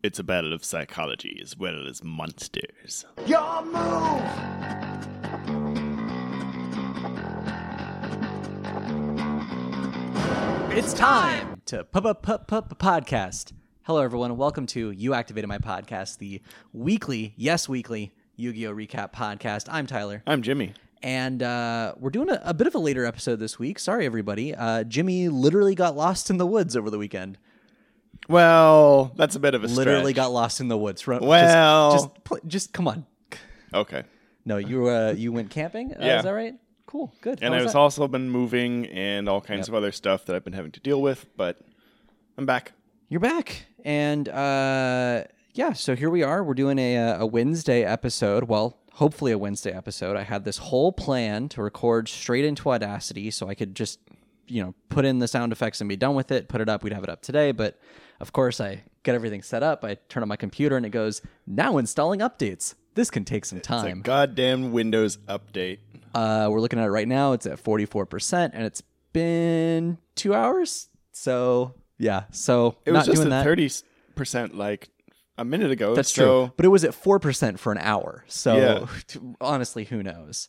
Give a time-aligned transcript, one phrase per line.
[0.00, 3.04] It's a battle of psychology as well as monsters.
[3.26, 4.22] Your move!
[10.70, 13.52] It's time to p p p p podcast.
[13.82, 14.36] Hello, everyone.
[14.36, 16.40] Welcome to You Activated My Podcast, the
[16.72, 19.66] weekly, yes, weekly Yu-Gi-Oh recap podcast.
[19.68, 20.74] I'm Tyler, I'm Jimmy.
[21.02, 23.80] and uh, we're doing a, a bit of a later episode this week.
[23.80, 24.54] Sorry, everybody.
[24.54, 27.36] Uh, Jimmy literally got lost in the woods over the weekend.
[28.28, 30.16] Well, that's a bit of a Literally stretch.
[30.16, 31.06] got lost in the woods.
[31.06, 33.06] Ru- Well- just, just, pl- just come on.
[33.72, 34.04] okay.
[34.44, 35.92] No, you uh, you went camping.
[35.92, 36.18] Uh, Yeah.
[36.18, 36.54] is that right?
[36.86, 37.40] Cool, good.
[37.42, 37.74] And I've that?
[37.74, 41.02] also been moving and all kinds of other stuff that I've been having to deal
[41.02, 41.58] with, but
[42.38, 42.72] I'm back.
[43.10, 45.74] You're back, and uh, yeah.
[45.74, 46.42] So here we are.
[46.42, 48.44] We're doing a uh, a Wednesday episode.
[48.44, 50.16] Well, hopefully a Wednesday episode.
[50.16, 53.98] I had this whole plan to record straight into Audacity, so I could just
[54.46, 56.48] you know put in the sound effects and be done with it.
[56.48, 56.82] Put it up.
[56.82, 57.52] We'd have it up today.
[57.52, 57.78] But
[58.20, 59.84] of course, I get everything set up.
[59.84, 62.74] I turn on my computer, and it goes now installing updates.
[62.94, 64.02] This can take some It's a time.
[64.02, 65.78] goddamn Windows update.
[66.14, 67.32] Uh, we're looking at it right now.
[67.32, 70.88] It's at 44%, and it's been two hours.
[71.12, 72.24] So, yeah.
[72.32, 73.44] So, It was just doing at that.
[73.44, 73.70] thirty
[74.14, 74.88] percent like
[75.36, 75.94] a minute ago.
[75.94, 76.52] That's so true.
[76.56, 78.24] But it was at 4% for an hour.
[78.26, 79.20] So, Yeah.
[79.40, 80.48] honestly, who knows?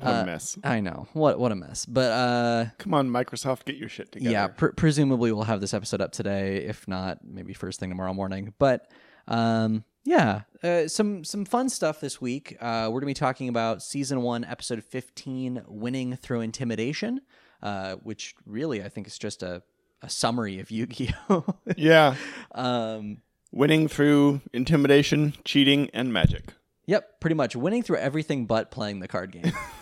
[0.00, 0.58] What Uh, a mess.
[0.64, 1.06] I know.
[1.12, 1.86] What what a mess.
[1.86, 4.30] But uh, Come on, Microsoft, get your shit together.
[4.32, 6.58] yeah, pr- presumably we'll have this episode up today.
[6.64, 8.54] If not, maybe first thing tomorrow morning.
[8.58, 8.90] But
[9.28, 12.56] um, yeah, uh, some some fun stuff this week.
[12.60, 17.20] Uh, we're gonna be talking about season one, episode fifteen, "Winning Through Intimidation,"
[17.62, 19.62] uh, which really I think is just a
[20.02, 21.44] a summary of Yu-Gi-Oh.
[21.76, 22.14] yeah.
[22.54, 23.18] um,
[23.52, 26.54] Winning through intimidation, cheating, and magic.
[26.86, 29.52] Yep, pretty much winning through everything but playing the card game.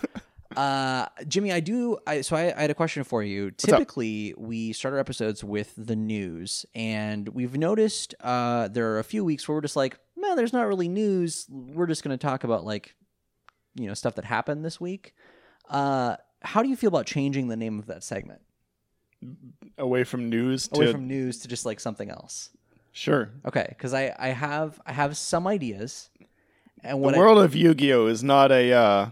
[0.58, 1.98] uh, Jimmy, I do.
[2.04, 3.52] I, so I, I had a question for you.
[3.52, 9.04] Typically, we start our episodes with the news, and we've noticed uh, there are a
[9.04, 11.46] few weeks where we're just like, man, there's not really news.
[11.48, 12.96] We're just going to talk about like,
[13.76, 15.14] you know, stuff that happened this week.
[15.70, 18.40] Uh, how do you feel about changing the name of that segment
[19.76, 22.50] Away from news away to from news to just like something else?
[22.90, 23.30] sure.
[23.46, 26.10] Okay, because I, I have I have some ideas,
[26.82, 29.10] and The what I, world of Yu-Gi-Oh is not a uh,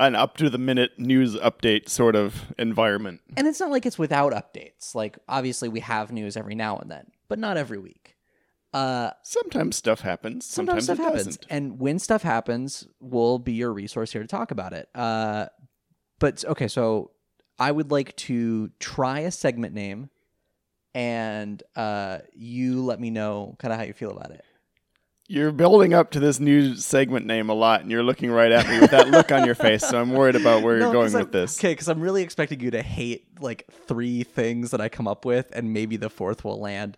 [0.00, 3.20] an up to the minute news update sort of environment.
[3.36, 4.94] And it's not like it's without updates.
[4.94, 8.16] Like obviously we have news every now and then, but not every week.
[8.72, 10.46] Uh Sometimes stuff happens.
[10.46, 11.36] sometimes, Sometimes, stuff it happens.
[11.36, 11.46] doesn't.
[11.50, 14.88] And when stuff happens, we'll be your resource here to talk about it.
[14.94, 15.46] Uh
[16.18, 17.10] but okay, so
[17.58, 20.08] I would like to try a segment name
[20.94, 24.44] and uh you let me know kind of how you feel about it.
[25.30, 28.68] You're building up to this new segment name a lot, and you're looking right at
[28.68, 29.86] me with that look on your face.
[29.86, 31.56] So I'm worried about where you're going with this.
[31.56, 35.24] Okay, because I'm really expecting you to hate like three things that I come up
[35.24, 36.96] with, and maybe the fourth will land.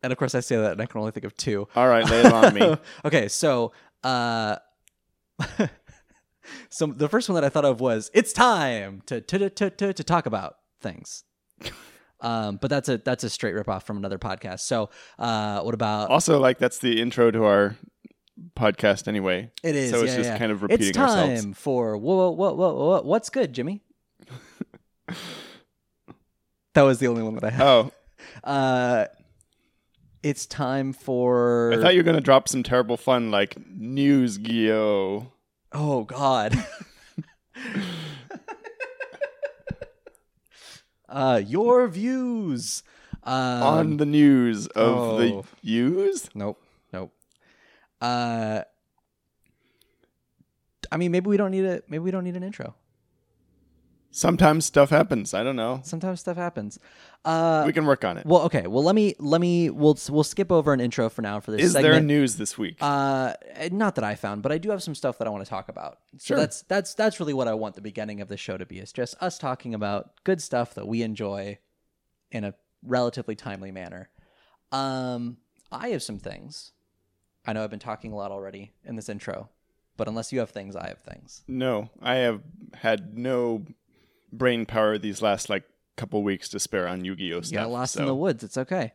[0.00, 1.66] And of course, I say that, and I can only think of two.
[1.74, 2.76] All right, lay it on me.
[3.04, 3.72] okay, so
[4.04, 4.54] uh,
[6.68, 9.92] so the first one that I thought of was it's time to to to to,
[9.92, 11.24] to talk about things.
[12.22, 14.60] Um, but that's a that's a straight ripoff from another podcast.
[14.60, 17.76] So, uh, what about Also, like that's the intro to our
[18.56, 19.50] podcast anyway.
[19.62, 19.90] it is?
[19.90, 20.38] so it's yeah, just yeah.
[20.38, 21.58] kind of repeating It's time ourselves.
[21.58, 23.82] for whoa, whoa, whoa, whoa, whoa, what's good, Jimmy?
[26.74, 27.62] that was the only one that I had.
[27.66, 27.90] Oh,
[28.44, 29.06] Uh,
[30.22, 31.72] it's time for.
[31.72, 35.32] I thought you were gonna drop some terrible fun like news Geo.
[35.72, 36.62] Oh God.
[41.10, 42.82] uh, your views.
[43.22, 45.44] Um, on the news of the oh.
[45.60, 46.30] use.
[46.34, 46.62] Nope.
[46.90, 47.12] Nope.
[48.00, 48.62] Uh,
[50.90, 51.82] I mean, maybe we don't need a.
[51.86, 52.74] Maybe we don't need an intro.
[54.12, 55.34] Sometimes stuff happens.
[55.34, 55.80] I don't know.
[55.84, 56.80] Sometimes stuff happens.
[57.24, 58.26] Uh, we can work on it.
[58.26, 58.66] well, okay.
[58.66, 61.60] Well, let me let me we'll we'll skip over an intro for now for this
[61.62, 61.92] Is segment.
[61.94, 62.76] there news this week?
[62.80, 63.34] Uh,
[63.70, 65.68] not that I found, but I do have some stuff that I want to talk
[65.68, 65.98] about.
[66.18, 66.36] So Sure.
[66.38, 68.78] that's that's that's really what I want the beginning of the show to be.
[68.80, 71.58] Is just us talking about good stuff that we enjoy
[72.32, 74.08] in a relatively timely manner.
[74.72, 75.36] Um,
[75.70, 76.72] I have some things.
[77.46, 79.50] I know I've been talking a lot already in this intro,
[79.96, 81.42] but unless you have things, I have things.
[81.48, 82.40] no, I have
[82.74, 83.64] had no
[84.32, 85.64] brain power these last like
[85.96, 87.64] couple weeks to spare on Yu-Gi-Oh stuff.
[87.64, 88.42] got lost in the woods.
[88.42, 88.92] It's okay.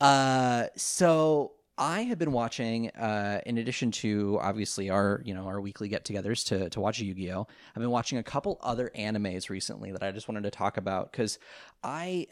[0.00, 5.60] Uh, so I have been watching, uh, in addition to obviously our, you know, our
[5.60, 7.46] weekly get-togethers to to watch Yu-Gi-Oh.
[7.74, 11.10] I've been watching a couple other animes recently that I just wanted to talk about
[11.10, 11.38] because
[11.82, 12.28] I,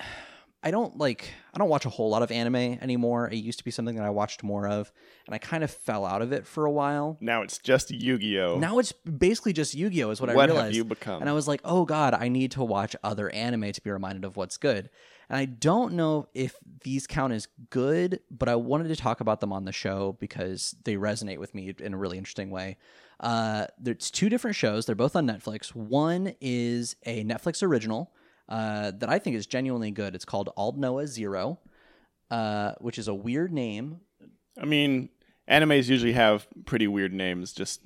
[0.64, 3.29] I don't like I don't watch a whole lot of anime anymore.
[3.29, 4.93] It used to be something that I watched more of,
[5.26, 7.19] and I kind of fell out of it for a while.
[7.20, 8.59] Now it's just Yu-Gi-Oh.
[8.59, 10.67] Now it's basically just Yu-Gi-Oh is what, I what realized.
[10.67, 11.20] have you become?
[11.20, 14.25] And I was like, oh God, I need to watch other anime to be reminded
[14.25, 14.88] of what's good.
[15.29, 19.41] And I don't know if these count as good, but I wanted to talk about
[19.41, 22.76] them on the show because they resonate with me in a really interesting way.
[23.19, 24.85] Uh, there's two different shows.
[24.85, 25.75] They're both on Netflix.
[25.75, 28.12] One is a Netflix original
[28.52, 30.14] uh, that I think is genuinely good.
[30.14, 31.58] It's called Aldnoah Zero,
[32.31, 34.00] uh, which is a weird name.
[34.60, 35.08] I mean,
[35.49, 37.81] animes usually have pretty weird names, just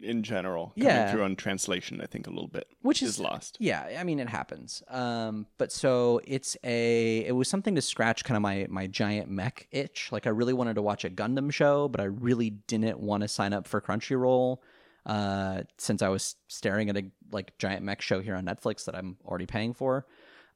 [0.00, 0.68] in general.
[0.76, 1.12] Coming Yeah.
[1.12, 3.56] through on translation, I think a little bit, Which is is- lost.
[3.60, 4.82] Yeah, I mean it happens.
[4.88, 9.30] Um, but so it's a it was something to scratch kind of my my giant
[9.30, 10.08] mech itch.
[10.10, 13.28] Like I really wanted to watch a Gundam show, but I really didn't want to
[13.28, 14.58] sign up for Crunchyroll
[15.06, 18.94] uh, since I was staring at a like giant mech show here on Netflix that
[18.94, 20.06] I'm already paying for.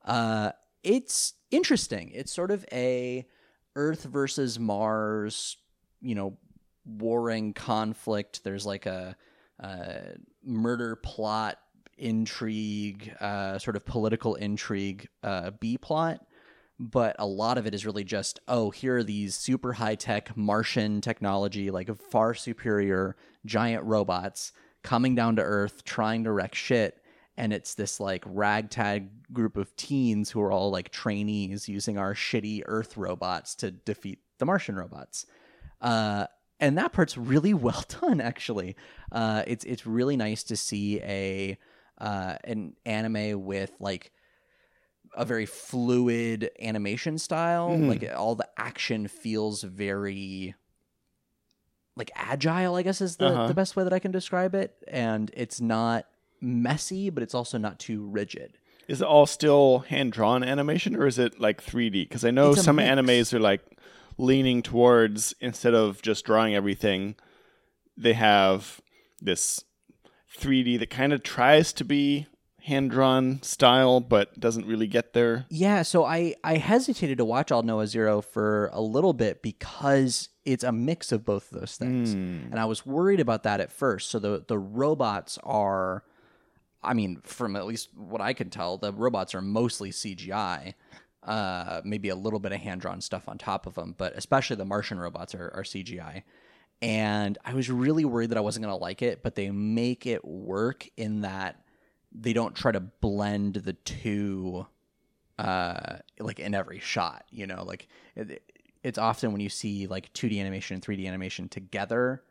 [0.04, 0.52] Uh,
[0.82, 2.12] it's interesting.
[2.14, 3.26] It's sort of a
[3.74, 5.56] Earth versus Mars,
[6.00, 6.38] you know,
[6.84, 8.44] warring conflict.
[8.44, 9.16] There's like a,
[9.62, 10.14] uh
[10.44, 11.58] murder plot
[11.98, 16.24] intrigue, uh, sort of political intrigue, uh, B plot.
[16.78, 20.36] But a lot of it is really just, oh, here are these super high tech
[20.36, 24.52] Martian technology, like far superior giant robots
[24.82, 27.02] coming down to Earth, trying to wreck shit.
[27.38, 32.14] And it's this like ragtag group of teens who are all like trainees using our
[32.14, 35.26] shitty Earth robots to defeat the Martian robots.
[35.80, 36.26] Uh,
[36.60, 38.76] and that part's really well done, actually.
[39.12, 41.58] Uh, it's it's really nice to see a
[41.98, 44.12] uh, an anime with like
[45.16, 47.70] a very fluid animation style.
[47.70, 47.88] Mhm.
[47.88, 50.54] Like all the action feels very
[51.96, 52.74] like agile.
[52.76, 53.46] I guess is the, Uh-huh.
[53.48, 54.76] the best way that I can describe it.
[54.88, 56.06] And it's not
[56.40, 58.58] messy, but it's also not too rigid.
[58.88, 62.04] Is it all still hand drawn animation or is it like 3D?
[62.04, 62.88] Because I know some mix.
[62.88, 63.62] animes are like
[64.18, 67.16] leaning towards instead of just drawing everything,
[67.96, 68.80] they have
[69.20, 69.64] this
[70.38, 72.26] 3D that kind of tries to be
[72.66, 75.46] hand drawn style but doesn't really get there.
[75.48, 80.64] Yeah, so I I hesitated to watch Aldnoah Zero for a little bit because it's
[80.64, 82.50] a mix of both of those things, Hmm.
[82.50, 84.10] and I was worried about that at first.
[84.10, 86.02] So the the robots are,
[86.82, 90.74] I mean, from at least what I can tell, the robots are mostly CGI.
[91.22, 94.54] Uh, maybe a little bit of hand drawn stuff on top of them, but especially
[94.54, 96.22] the Martian robots are, are CGI.
[96.80, 100.24] And I was really worried that I wasn't gonna like it, but they make it
[100.24, 101.56] work in that
[102.18, 104.66] they don't try to blend the two
[105.38, 107.62] uh like in every shot you know?
[107.64, 108.42] Like it,
[108.82, 112.22] it's often when you see like 2d animation and 3d animation together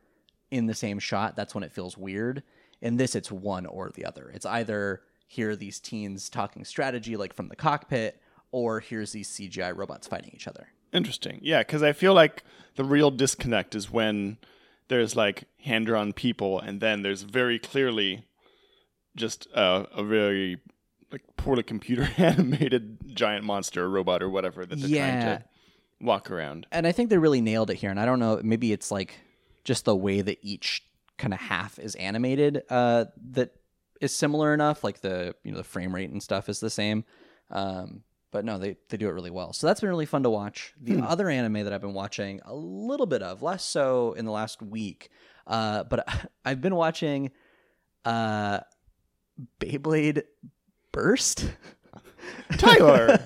[0.52, 2.44] in the same shot that's when it feels weird.
[2.82, 4.32] In this it's one or the other.
[4.34, 8.22] It's either here these teens talking strategy like from the cockpit
[8.52, 10.68] or here's these cgi robots fighting each other.
[10.94, 11.40] Interesting.
[11.42, 12.44] Yeah, because I feel like
[12.76, 14.38] the real disconnect is when
[14.88, 18.24] there's like hand drawn people, and then there's very clearly
[19.16, 20.58] just a, a very
[21.12, 25.22] like poorly computer animated giant monster or robot or whatever that they're Yeah.
[25.24, 25.46] trying to
[26.02, 26.68] walk around.
[26.72, 29.16] and i think they really nailed it here and i don't know maybe it's like
[29.64, 30.84] just the way that each
[31.18, 33.52] kind of half is animated uh that
[34.02, 37.06] is similar enough like the you know the frame rate and stuff is the same
[37.50, 40.30] um but no they they do it really well so that's been really fun to
[40.30, 44.26] watch the other anime that i've been watching a little bit of less so in
[44.26, 45.10] the last week
[45.48, 46.06] uh but
[46.46, 47.32] i've been watching
[48.04, 48.60] uh
[49.60, 50.24] beyblade
[50.92, 51.50] burst
[52.58, 53.20] Tyler!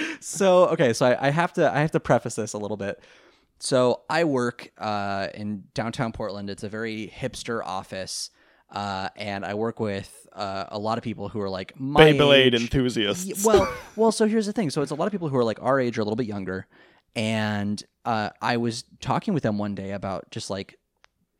[0.20, 3.00] so okay, so I, I have to I have to preface this a little bit.
[3.58, 6.50] So I work uh, in downtown Portland.
[6.50, 8.30] It's a very hipster office,
[8.70, 12.54] uh, and I work with uh, a lot of people who are like my Beyblade
[12.54, 12.54] age.
[12.54, 13.44] enthusiasts.
[13.44, 14.70] Well, well, so here's the thing.
[14.70, 16.26] So it's a lot of people who are like our age or a little bit
[16.26, 16.66] younger,
[17.16, 20.78] and uh, I was talking with them one day about just like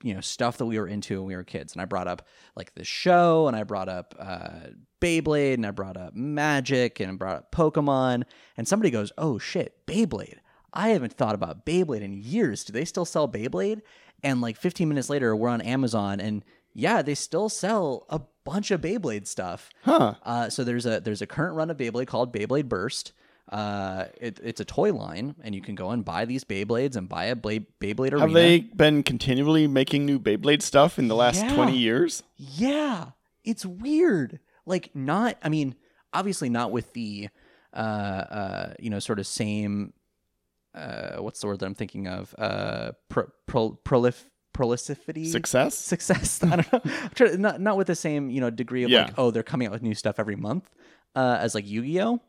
[0.05, 2.27] you know stuff that we were into when we were kids, and I brought up
[2.55, 4.69] like the show, and I brought up uh,
[5.01, 8.25] Beyblade, and I brought up Magic, and I brought up Pokemon,
[8.57, 10.39] and somebody goes, "Oh shit, Beyblade."
[10.75, 12.65] I haven't thought about Beyblade in years.
[12.65, 13.81] Do they still sell Beyblade?
[14.23, 16.45] And like 15 minutes later, we're on Amazon, and
[16.75, 19.71] yeah, they still sell a bunch of Beyblade stuff.
[19.85, 20.15] huh.
[20.23, 23.13] Uh, so there's a there's a current run of Beyblade called Beyblade Burst.
[23.51, 27.09] Uh, it, it's a toy line, and you can go and buy these Beyblades and
[27.09, 28.21] buy a Blade, Beyblade arena.
[28.21, 31.55] Have they been continually making new Beyblade stuff in the last Yeah.
[31.55, 32.23] 20 years?
[32.37, 33.11] Yeah,
[33.45, 34.41] it's weird.
[34.67, 35.37] Like not.
[35.43, 35.75] I mean,
[36.13, 37.29] obviously not with the,
[37.75, 39.93] uh, uh, you know, sort of same.
[40.75, 42.35] Uh, what's the word that I'm thinking of?
[42.39, 44.25] Uh, pro, pro, prolif
[44.55, 45.27] prolificity.
[45.27, 45.77] Success?
[45.77, 46.43] success.
[46.45, 46.93] I don't know.
[47.15, 49.05] Trying- not not with the same you know degree of Yeah.
[49.07, 50.71] like oh they're coming out with new stuff every month
[51.15, 52.21] uh, as like Yu Gi Oh.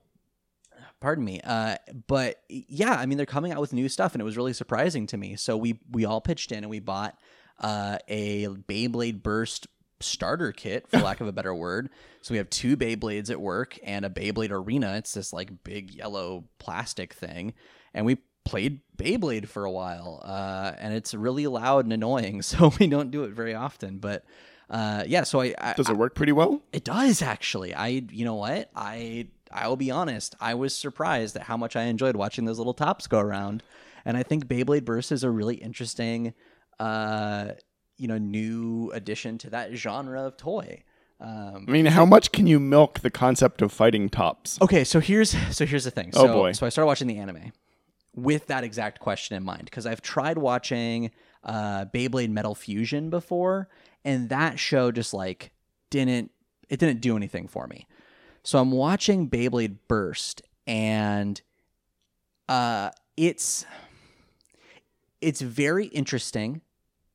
[0.99, 1.41] Pardon me.
[1.43, 1.75] Uh,
[2.07, 5.07] but yeah, I mean, they're coming out with new stuff, and it was really surprising
[5.07, 5.35] to me.
[5.35, 7.17] So we we all pitched in and we bought
[7.59, 9.67] uh, a Beyblade Burst
[10.01, 11.89] starter kit, for lack of a better word.
[12.21, 14.95] So we have two Beyblades at work and a Beyblade Arena.
[14.97, 17.53] It's this like big yellow plastic thing,
[17.93, 22.41] and we played Beyblade for a while, uh, and it's really loud and annoying.
[22.43, 24.25] So we don't do it very often, but.
[24.67, 26.59] Uh, yeah, so I, I Does it work pretty well?
[26.73, 27.75] it does actually.
[27.75, 28.71] I you know what?
[28.75, 30.35] I I will be honest.
[30.39, 33.63] I was surprised at how much I enjoyed watching those little tops go around.
[34.03, 36.33] And I think Beyblade Burst is a really interesting
[36.79, 37.51] uh
[37.97, 40.83] you know new addition to that genre of toy.
[41.21, 44.59] Um I mean, how much can you milk the concept of fighting tops?
[44.61, 46.11] Okay, so here's so here's the thing.
[46.13, 46.51] Oh, So, boy.
[46.51, 47.53] So I started watching the anime
[48.13, 51.11] with that exact question in mind because I've tried watching
[51.43, 53.69] uh, Beyblade Metal Fusion before,
[54.03, 55.51] and that show just like
[55.89, 56.31] didn't
[56.69, 57.87] it didn't do anything for me.
[58.45, 61.41] So I'm watching Beyblade Burst, and
[62.47, 63.65] uh, it's
[65.19, 66.61] it's very interesting.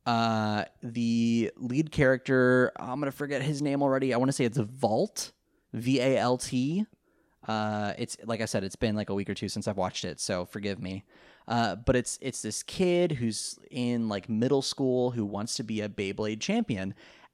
[0.05, 4.13] Uh, the lead character, I'm gonna forget his name already.
[4.13, 5.31] I want to say it's Valt,
[5.73, 6.85] V A L T.
[7.47, 10.05] Uh, it's like I said, it's been like a week or two since I've watched
[10.05, 11.05] it, so forgive me.
[11.47, 15.81] Uh, but it's it's this kid who's in like middle school who wants to be
[15.81, 16.93] a Beyblade champion,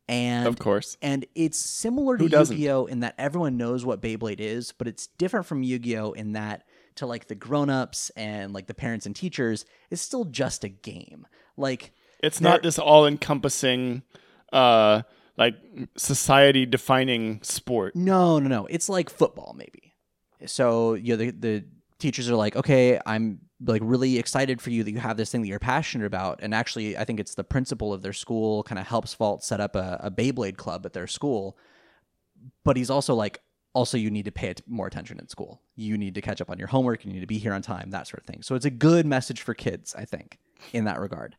[0.09, 0.97] and Of course.
[1.03, 2.31] and it's similar to Who?
[2.39, 6.65] Yu-Gi-Oh in that everyone knows what Beyblade is, but it's different from Yu-Gi-Oh in that
[6.97, 11.27] to like the grown-ups and like the parents and teachers, it's still just a game.
[11.57, 14.03] Like It's not this all-encompassing,
[14.53, 15.03] uh,
[15.37, 15.57] like
[15.97, 17.95] society-defining sport.
[17.97, 18.67] no, no, no.
[18.67, 19.95] It's like football maybe.
[20.47, 21.65] So, you know, the the
[21.99, 25.43] teachers are like, "Okay, I'm like really excited for you that you have this thing
[25.43, 28.79] that you're passionate about." And actually, I think it's the principal of their school kind
[28.79, 31.57] of helps Valt set up a, a Beyblade club at their school.
[32.65, 33.41] But he's also like,
[33.73, 35.61] also you need to pay more attention in school.
[35.75, 37.05] You need to catch up on your homework.
[37.05, 37.91] You need to be here on time.
[37.91, 38.43] That sort of thing.
[38.43, 40.39] So it's a good message for kids, I think,
[40.73, 41.37] in that regard.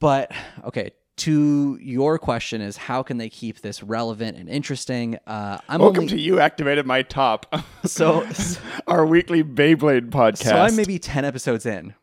[0.00, 0.32] But
[0.64, 5.18] okay, to your question is how can they keep this relevant and interesting?
[5.26, 7.54] Uh, I'm Welcome only to you activated my top.
[7.84, 8.26] so
[8.86, 10.44] our weekly Beyblade podcast.
[10.44, 11.94] so I'm maybe 10 episodes in.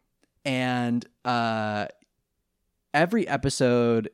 [0.46, 1.88] And uh
[2.94, 4.10] every episode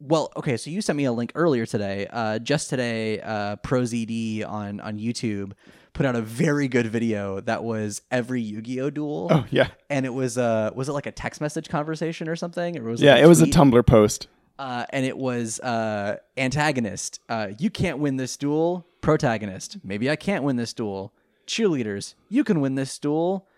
[0.00, 2.08] well, okay, so you sent me a link earlier today.
[2.10, 5.52] Uh just today, uh ProZD on on YouTube
[5.94, 9.28] put out a very good video that was every Yu-Gi-Oh duel.
[9.30, 12.78] Oh yeah, And it was uh was it like a text message conversation or something?
[12.78, 13.14] Or was yeah.
[13.14, 13.54] like It was a tweet?
[13.54, 14.28] Tumblr post.
[14.58, 17.20] uh, and it was uh, antagonist.
[17.28, 18.86] Uh, you can't win this duel.
[19.00, 19.78] Protagonist.
[19.82, 21.12] Maybe I can't win this duel.
[21.46, 22.14] Cheerleaders.
[22.28, 23.48] You can win this duel.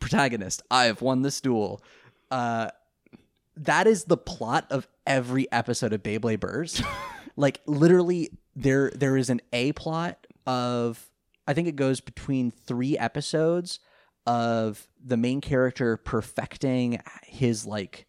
[0.00, 0.62] Protagonist.
[0.70, 1.82] I have won this duel.
[2.30, 2.68] Uh,
[3.56, 6.82] that is the plot of every episode of Beyblade Burst.
[7.36, 11.08] like literally, there there is an A plot of
[11.46, 13.80] I think it goes between three episodes
[14.26, 18.06] of the main character perfecting his like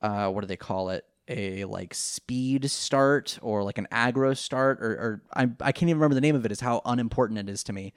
[0.00, 1.04] uh, what do they call it?
[1.28, 5.98] A like speed start or like an aggro start or, or I I can't even
[5.98, 6.52] remember the name of it.
[6.52, 7.92] Is how unimportant it is to me.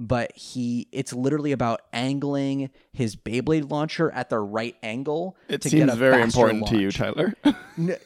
[0.00, 5.36] But he, it's literally about angling his Beyblade launcher at the right angle.
[5.48, 6.92] It to seems get a very faster important to you.
[6.92, 7.34] Tyler.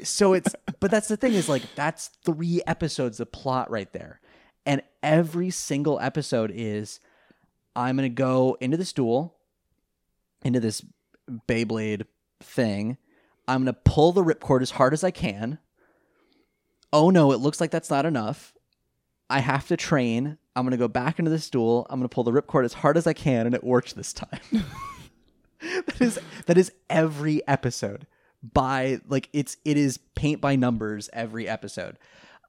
[0.03, 4.22] So it's but that's the thing is like that's three episodes of plot right there
[4.67, 7.01] and every single episode is
[7.75, 9.35] i'm gonna go into this duel
[10.45, 10.85] into this
[11.49, 12.05] beyblade
[12.41, 12.97] thing.
[13.49, 15.59] I'm gonna pull the ripcord as hard as i can.
[16.93, 18.55] Oh no it looks like that's not enough.
[19.31, 20.39] I have to train.
[20.55, 23.07] I'm gonna go back into this duel i'm gonna pull the ripcord as hard as
[23.07, 24.41] i can and it works this time.
[25.87, 28.09] That is that is every episode.
[28.43, 31.99] By like it's it is paint by numbers every episode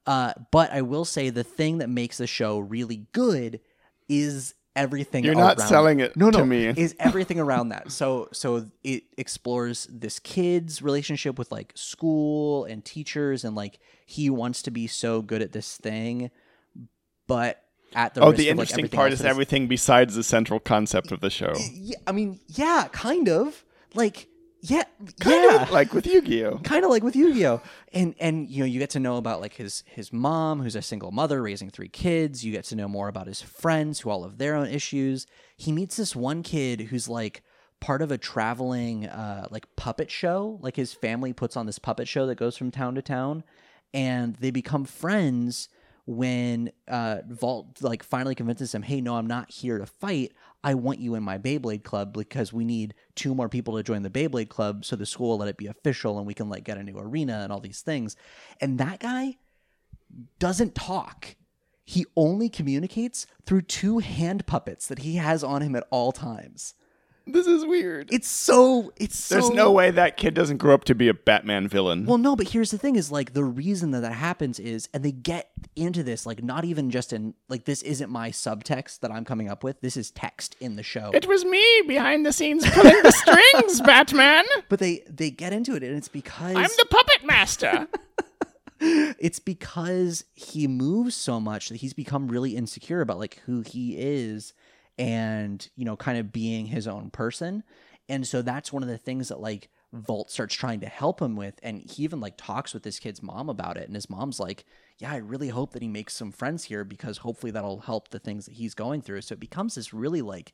[0.06, 3.60] uh but i will say the thing that makes the show really good
[4.08, 6.66] is everything You're not selling it no no to me.
[6.76, 12.84] is everything around that so so it explores this kid's relationship with like school and
[12.84, 16.30] teachers and like he wants to be so good at this thing
[17.26, 21.12] but at the oh, the like, interesting everything part is everything besides the central concept
[21.12, 21.52] of the show.
[21.72, 23.64] yeah, I mean, yeah, kind of.
[23.94, 24.26] Like,
[24.66, 24.84] yeah,
[25.20, 25.62] Kind yeah.
[25.62, 26.58] of like with Yu-Gi-Oh.
[26.64, 27.60] kind of like with Yu-Gi-Oh.
[27.92, 30.82] And and you know, you get to know about like his his mom, who's a
[30.82, 32.44] single mother raising three kids.
[32.44, 35.26] You get to know more about his friends who all have their own issues.
[35.56, 37.42] He meets this one kid who's like
[37.80, 40.58] part of a traveling uh like puppet show.
[40.62, 43.44] Like his family puts on this puppet show that goes from town to town
[43.92, 45.68] and they become friends
[46.06, 50.32] when uh Valt like finally convinces him, "Hey, no, I'm not here to fight.
[50.62, 54.02] I want you in my Beyblade club because we need two more people to join
[54.02, 56.64] the Beyblade club so the school will let it be official and we can like
[56.64, 58.16] get a new arena and all these things."
[58.60, 59.36] And that guy
[60.38, 61.36] doesn't talk.
[61.84, 66.74] he only communicates through two hand puppets that he has on him at all times.
[67.26, 68.10] This is weird.
[68.12, 71.14] It's so it's There's so no way that kid doesn't grow up to be a
[71.14, 72.04] Batman villain.
[72.04, 75.02] Well, no, but here's the thing: is like the reason that that happens is, and
[75.02, 79.10] they get into this like not even just in like this isn't my subtext that
[79.10, 79.80] I'm coming up with.
[79.80, 81.10] This is text in the show.
[81.14, 83.12] it was me behind the scenes pulling the
[83.52, 84.44] strings, Batman.
[84.68, 87.88] but they they get into it, and it's because I'm the puppet master.
[88.80, 93.96] it's because he moves so much that he's become really insecure about like who he
[93.96, 94.52] is
[94.98, 97.62] and you know kind of being his own person.
[98.08, 101.36] And so that's one of the things that like Valt starts trying to help him
[101.36, 101.54] with.
[101.62, 103.86] And he even like talks with this kid's mom about it.
[103.86, 104.64] And his mom's like
[104.98, 108.18] yeah I really hope that he makes some friends here because hopefully that'll help the
[108.18, 109.22] things that he's going through.
[109.22, 110.52] So it becomes this really like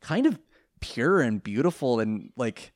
[0.00, 0.38] kind of
[0.80, 2.72] pure and beautiful and like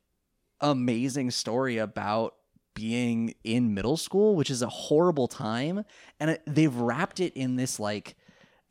[0.60, 2.34] amazing story about
[2.74, 5.84] being in middle school, which is a horrible time.
[6.20, 8.16] And it, they've wrapped it in this, like,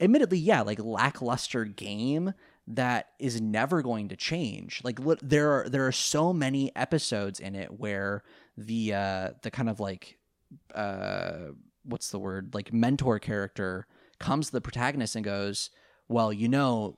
[0.04, 2.34] admittedly, yeah, like lackluster game
[2.68, 4.82] that is never going to change.
[4.84, 8.24] Like, there are there are so many episodes in it where
[8.58, 10.18] the uh the kind of like
[10.76, 11.50] uh
[11.84, 13.88] what's the word like mentor character
[14.20, 15.70] comes to the protagonist and goes,
[16.08, 16.98] "Well, you know,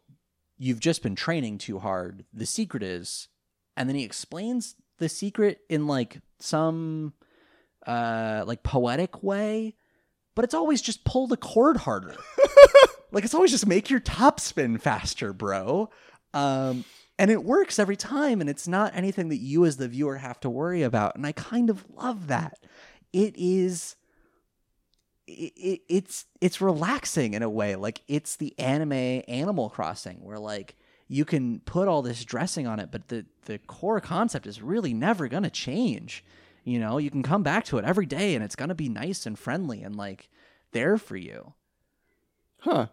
[0.58, 2.26] you've just been training too hard.
[2.34, 3.28] The secret is,"
[3.78, 7.14] and then he explains the secret in like some
[7.88, 9.76] uh like poetic way,
[10.36, 12.16] but it's always just pull the cord harder.
[13.12, 15.90] like it's always just make your top spin faster, bro.
[16.34, 16.86] Um
[17.18, 20.40] and it works every time and it's not anything that you as the viewer have
[20.42, 22.60] to worry about and I kind of love that.
[23.14, 23.96] It is
[25.28, 30.38] it, it, it's it's relaxing in a way like it's the anime animal crossing where
[30.38, 30.76] like
[31.08, 34.94] you can put all this dressing on it but the the core concept is really
[34.94, 36.24] never going to change
[36.66, 38.90] you know you can come back to it every day and it's going to be
[38.90, 40.30] nice and friendly and like
[40.72, 41.54] there for you
[42.60, 42.88] huh.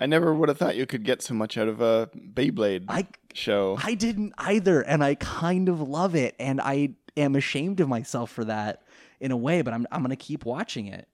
[0.00, 3.06] I never would have thought you could get so much out of a Beyblade i
[3.32, 3.78] show.
[3.82, 8.30] i didn't either and i kind of love it and i am ashamed of myself
[8.30, 8.82] for that
[9.20, 11.08] in a way but i'm i'm going to keep watching it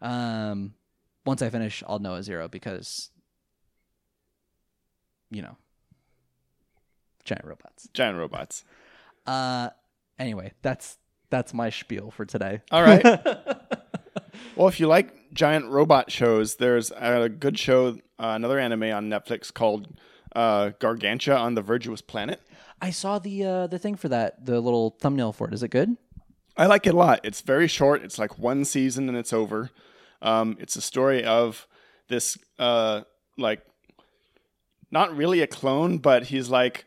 [0.00, 0.74] um
[1.26, 3.10] once i finish Aldnoah Zero because
[5.30, 5.56] you know
[7.24, 8.64] giant robots Giant robots.
[9.26, 9.70] Uh
[10.18, 10.98] anyway, that's
[11.30, 12.60] that's my spiel for today.
[12.70, 13.02] All right.
[14.56, 19.08] well, if you like giant robot shows, there's a good show, uh, another anime on
[19.10, 19.88] Netflix called
[20.34, 22.40] uh, Gargantia on the Verdurous Planet.
[22.80, 25.54] I saw the uh the thing for that, the little thumbnail for it.
[25.54, 25.96] Is it good?
[26.56, 27.20] I like it a lot.
[27.24, 28.02] It's very short.
[28.02, 29.70] It's like one season and it's over.
[30.22, 31.66] Um, it's a story of
[32.08, 33.02] this, uh,
[33.36, 33.60] like,
[34.90, 36.84] not really a clone, but he's like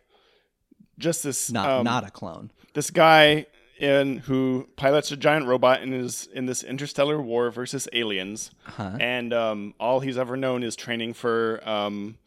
[0.97, 2.51] just this Not um, not a clone.
[2.73, 3.45] this guy
[3.79, 8.51] in who pilots a giant robot and is in this interstellar war versus aliens.
[8.63, 8.97] Huh.
[8.99, 12.17] And um, all he's ever known is training for um,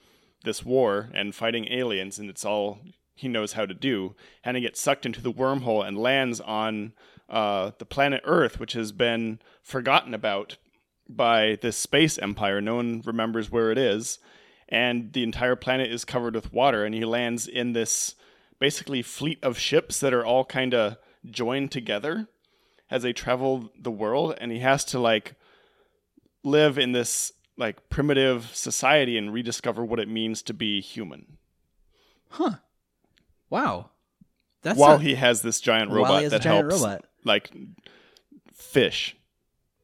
[0.45, 2.81] this war and fighting aliens, and it's all
[3.15, 4.15] he knows how to do.
[4.43, 6.95] And he gets sucked into the wormhole and lands on
[7.29, 10.57] uh, the planet Earth, which has been forgotten about
[11.09, 12.61] by this space empire.
[12.61, 14.19] No one remembers where it is.
[14.69, 18.15] And the entire planet is covered with water, and he lands in this
[18.61, 20.97] basically fleet of ships that are all kind of
[21.29, 22.29] joined together
[22.91, 25.35] as they travel the world and he has to like
[26.43, 31.37] live in this like primitive society and rediscover what it means to be human
[32.31, 32.55] Huh.
[33.51, 33.91] Wow.
[34.63, 37.05] That's while not he has this giant robot he that giant helps robot.
[37.25, 37.51] like
[38.55, 39.17] fish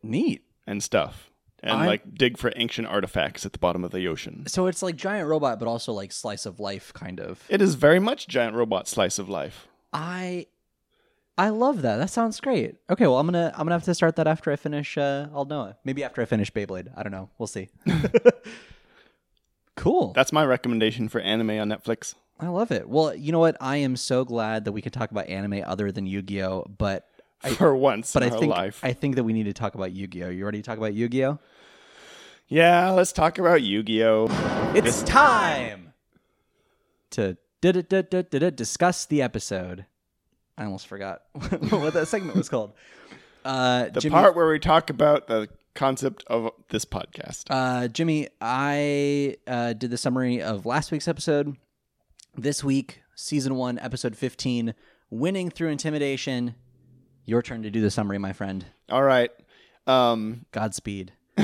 [0.03, 0.43] neat.
[0.67, 1.31] and stuff
[1.63, 4.83] and I- like dig for ancient artifacts at the bottom of the ocean So it's
[4.83, 7.43] like giant robot, but also like slice of life kind of.
[7.49, 10.47] it is very much giant robot slice of life I
[11.39, 11.97] I love that.
[11.97, 12.77] That sounds great.
[12.89, 15.45] Okay, well I'm gonna I'm gonna have to start that after I finish uh I'll
[15.45, 15.77] know it.
[15.85, 16.89] Maybe after I finish Beyblade.
[16.97, 17.29] I don't know.
[17.39, 17.69] We'll see.
[19.77, 20.13] cool.
[20.15, 22.87] that's my recommendation for anime on netflix I love it.
[22.87, 23.57] Well, you know what?
[23.63, 27.09] I am so glad that we could talk about anime other than Yu-Gi-Oh, but
[27.55, 29.75] for once but in I our think life I think that we need to talk
[29.75, 30.29] about Yu-Gi-Oh.
[30.31, 31.39] You ready to talk about Yu-Gi-Oh?
[32.49, 34.29] yeah let's talk about yu-gi-oh
[34.75, 35.93] It's time
[37.11, 39.87] to discuss the episode.
[40.59, 42.73] I almost forgot what that segment was called.
[43.45, 48.29] Uh, the Jimmy, part where we talk about the concept of this podcast uh, Jimmy,
[48.41, 51.57] I uh, did the summary of last week's episode.
[52.35, 54.75] This week, season one, episode fifteen,
[55.11, 56.55] winning through intimidation.
[57.25, 58.65] Your turn to do the summary, my friend.
[58.91, 59.31] all right
[59.87, 61.13] um Godspeed.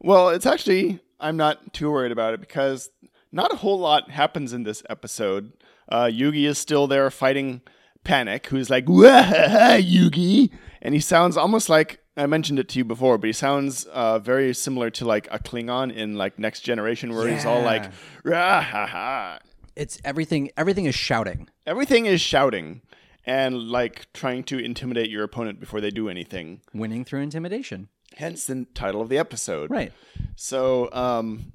[0.00, 2.90] Well, it's actually I'm not too worried about it because
[3.30, 5.52] not a whole lot happens in this episode.
[5.88, 7.60] Uh, Yugi is still there fighting
[8.04, 12.84] Panik, who's like "Wahaha, Yugi, and he sounds almost like I mentioned it to you
[12.84, 17.14] before, but he sounds uh, very similar to like a Klingon in like Next Generation,
[17.14, 17.90] where he's all like,
[18.24, 19.38] "Rah, ha, ha."
[19.74, 20.50] It's everything.
[20.56, 21.48] Everything is shouting.
[21.66, 22.82] everything is shouting
[23.24, 26.60] and like trying to intimidate your opponent before they do anything.
[26.74, 27.88] Winning through intimidation.
[28.16, 29.70] Hence the title of the episode.
[29.70, 29.92] Right.
[30.36, 31.52] So, um,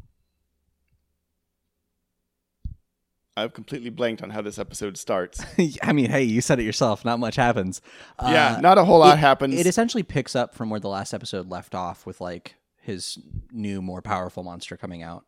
[3.37, 5.39] I've completely blanked on how this episode starts.
[5.83, 7.05] I mean, hey, you said it yourself.
[7.05, 7.81] Not much happens.
[8.21, 9.53] yeah, Uh, not a whole lot it- happens.
[9.59, 13.17] It essentially picks up from where the last episode left off with like his
[13.51, 15.25] new, more powerful monster coming out.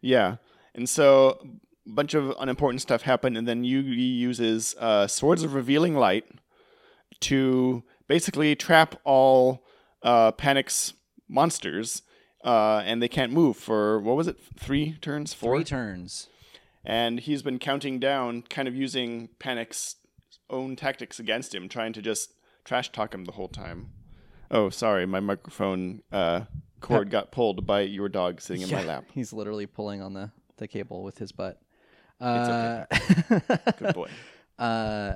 [0.00, 0.36] Yeah,
[0.74, 1.40] and so
[1.86, 6.24] a bunch of unimportant stuff happened, and then Yugi uses uh, Swords of Revealing Light
[7.20, 9.64] to basically trap all
[10.02, 10.94] uh, Panik's
[11.28, 12.02] monsters,
[12.44, 14.38] uh, and they can't move for what was it?
[14.58, 15.56] Three turns, four.
[15.56, 16.28] Three turns.
[16.84, 19.96] And he's been counting down, kind of using Panik's
[20.48, 23.90] own tactics against him, trying to just trash talk him the whole time.
[24.50, 26.42] Oh, sorry, my microphone uh,
[26.80, 29.04] cord got pulled by your dog sitting in my lap.
[29.14, 31.60] He's literally pulling on the, the cable with his butt.
[32.20, 33.56] It's okay.
[33.56, 34.08] Uh, Good boy.
[34.58, 35.14] uh,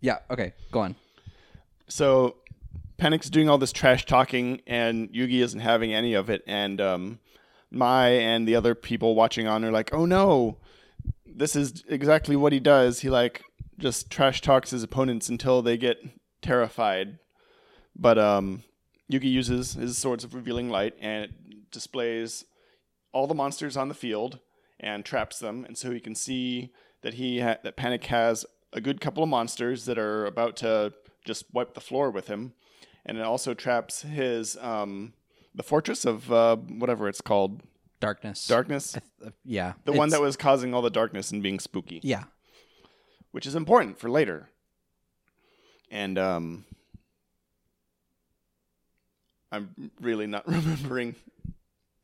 [0.00, 0.18] yeah.
[0.30, 0.52] Okay.
[0.72, 0.96] Go on.
[1.88, 2.36] So
[2.98, 6.42] Panic's doing all this trash talking, and Yugi isn't having any of it.
[6.46, 7.18] And um,
[7.70, 10.58] Mai and the other people watching on are like, "Oh no,
[11.34, 13.00] this is exactly what he does.
[13.00, 13.42] He like
[13.78, 15.98] just trash talks his opponents until they get
[16.42, 17.18] terrified."
[17.96, 18.64] But um,
[19.12, 22.44] Yugi uses his swords of revealing light, and it displays
[23.12, 24.40] all the monsters on the field
[24.80, 26.70] and traps them, and so he can see
[27.02, 30.92] that he ha- that Panik has a good couple of monsters that are about to
[31.24, 32.54] just wipe the floor with him,
[33.06, 35.12] and it also traps his um,
[35.54, 37.62] the fortress of uh, whatever it's called,
[38.04, 38.46] Darkness.
[38.46, 39.72] darkness, Uh, yeah.
[39.84, 42.24] the one that was causing all the darkness and being spooky, Yeah.
[43.32, 44.50] which is important for later.
[45.90, 46.64] And um,
[49.52, 51.14] I'm really not remembering.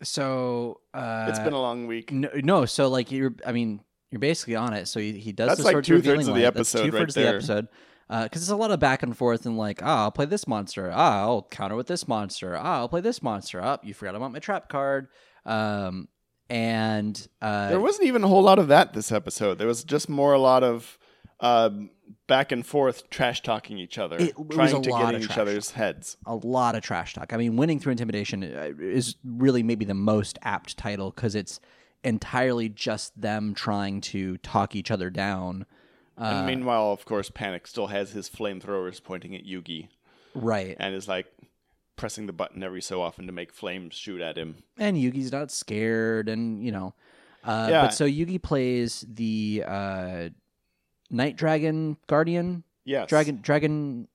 [0.03, 2.13] So uh, It's been a long week.
[2.13, 2.65] no, no.
[2.65, 4.87] So like you're, I mean, you're basically on it.
[4.87, 5.49] So he, he does.
[5.49, 7.33] That's the like two-thirds of the episode right Two-thirds of there.
[7.33, 7.69] the episode.
[8.09, 10.91] Because it's a lot of back and forth and like, ah, I'll play this monster.
[10.93, 12.57] Ah, I'll counter with this monster.
[12.57, 13.61] Ah, I'll play this monster.
[13.61, 15.09] Up, you forgot about my trap card.
[15.47, 16.09] Um,
[16.49, 19.59] and uh, There wasn't even a whole lot of that this episode.
[19.59, 20.99] There was just more a lot of
[21.41, 21.91] um,
[22.27, 25.71] back and forth trash talking each other, It- it trying to get in each other's
[25.71, 26.17] heads.
[26.27, 27.33] a lot of trash talk.
[27.33, 31.61] I mean, winning through intimidation uh, is really maybe the most apt title because it's
[32.03, 35.67] entirely just them trying to talk each other down.
[36.19, 39.89] Uh, and meanwhile, of course, Panik still has his flamethrowers pointing at Yugi
[40.35, 40.77] Right.
[40.81, 41.27] and is like
[42.01, 44.57] pressing the button every so often to make flames shoot at him.
[44.79, 46.95] and Yugi's not scared, and you know,
[47.45, 47.83] uh, Yeah.
[47.83, 50.29] but so Yugi plays the uh,
[51.11, 54.09] Night Dragon Guardian, Yes, Dragon Dragon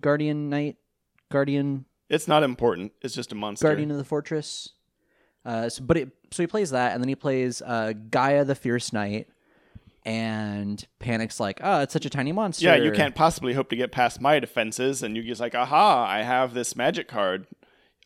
[0.00, 0.76] Guardian Knight
[1.30, 2.92] Guardian It's not important.
[3.00, 3.68] It's just a monster.
[3.68, 4.70] Guardian of the Fortress.
[5.44, 8.54] Uh, so, but it, so he plays that, and then he plays uh, Gaia the
[8.54, 9.28] Fierce Knight,
[10.04, 13.76] and Panik's like, "Oh, it's such a tiny monster." Yeah, you can't possibly hope to
[13.76, 15.02] get past my defenses.
[15.02, 17.46] And Yugi's like, aha, I have this magic card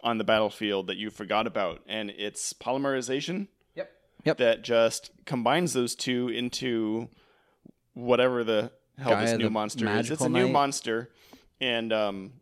[0.03, 1.81] on the battlefield that you forgot about.
[1.87, 3.91] And it's polymerization Yep.
[4.25, 4.37] Yep.
[4.39, 7.09] that just combines those two into
[7.95, 10.11] whatever the hell Gaia, this new monster is.
[10.11, 10.53] It's a new knight.
[10.53, 11.11] monster.
[11.61, 12.33] And um,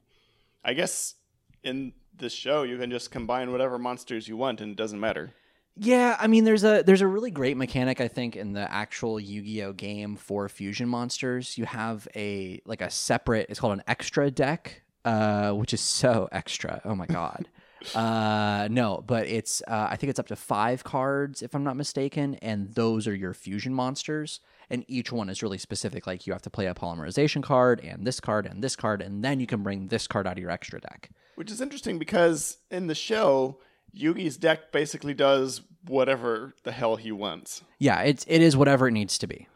[0.65, 1.15] I guess
[1.63, 5.33] in this show, you can just combine whatever monsters you want and it doesn't matter.
[5.77, 9.19] Yeah, I mean, there's a there's a really great mechanic I think in the actual
[9.19, 11.59] Yu-Gi-Oh game for fusion monsters.
[11.59, 13.47] You have a like a separate.
[13.49, 16.81] It's called an extra deck, uh, which is so extra.
[16.85, 17.49] Oh my god.
[17.95, 21.77] uh, no, but it's uh, I think it's up to five cards if I'm not
[21.77, 24.41] mistaken, and those are your fusion monsters.
[24.71, 26.07] And each one is really specific.
[26.07, 29.25] Like you have to play a polymerization card and this card and this card, and
[29.25, 31.11] then you can bring this card out of your extra deck.
[31.35, 33.59] Which is interesting because in the show,
[33.97, 37.63] Yugi's deck basically does whatever the hell he wants.
[37.79, 39.49] Yeah, it's it is whatever it needs to be.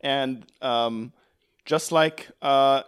[0.00, 1.12] And um,
[1.64, 2.82] just like uh,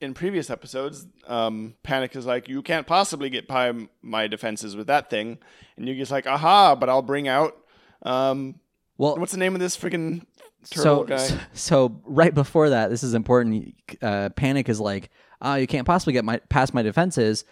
[0.00, 4.86] in previous episodes, um, Panik is like, "You can't possibly get by my defenses with
[4.88, 5.38] that thing,"
[5.76, 7.56] and Yugi's like, "Aha!" But I'll bring out
[8.02, 8.60] um,
[8.98, 10.24] Well, what's the name of this freaking
[10.70, 11.16] turtle so, guy?
[11.16, 13.74] so so right before that, this is important.
[14.02, 15.10] Uh, Panik is like,
[15.40, 17.44] "Ah, you can't possibly get my past my defenses."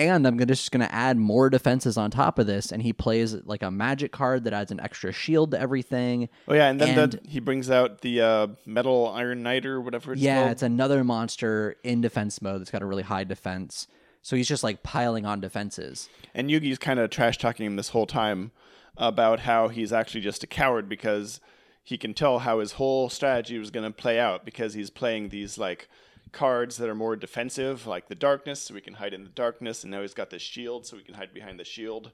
[0.00, 2.72] And I'm gonna, just going to add more defenses on top of this.
[2.72, 6.28] And he plays like a magic card that adds an extra shield to everything.
[6.48, 9.80] oh yeah, and then and- the, he brings out the uh, metal Iron Knight or
[9.80, 10.52] whatever it's yeah, called.
[10.52, 13.86] it's another monster in defense mode that's got a really high defense.
[14.22, 16.08] So he's just like piling on defenses.
[16.34, 18.52] And Yugi's kind of trash talking him this whole time
[18.96, 21.40] about how he's actually just a coward because
[21.82, 25.30] he can tell how his whole strategy was going to play out because he's playing
[25.30, 25.88] these like
[26.32, 29.82] cards that are more defensive, like the darkness, so we can hide in the darkness,
[29.84, 32.12] and now he's got this shield, so we can hide behind the shield.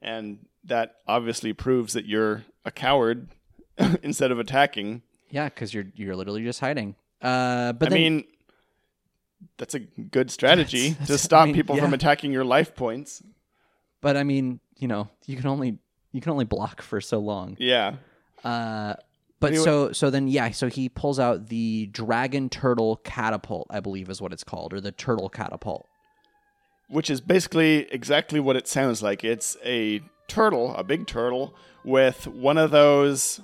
[0.00, 3.28] And that obviously proves that you're a coward
[4.02, 5.02] instead of attacking.
[5.30, 6.96] Yeah, because you're you're literally just hiding.
[7.20, 8.24] Uh, but I then, mean,
[9.58, 13.22] that's a good strategy That's- to stop I mean, people from attacking your life points.
[14.00, 15.78] but I mean, you know, you can only
[16.12, 17.56] you can only block for so long.
[17.60, 17.94] Yeah.
[18.44, 18.94] Uh,
[19.42, 23.80] but Anyway- so so then yeah, so he pulls out the dragon turtle catapult, I
[23.80, 25.86] believe is what it's called, or the turtle catapult.
[26.88, 29.24] which is basically exactly what it sounds like.
[29.24, 33.40] It's a turtle, a big turtle, with one of those.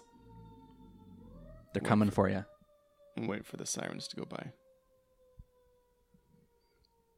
[1.73, 2.45] They're coming for you.
[3.17, 4.53] I'm waiting for the sirens to go by.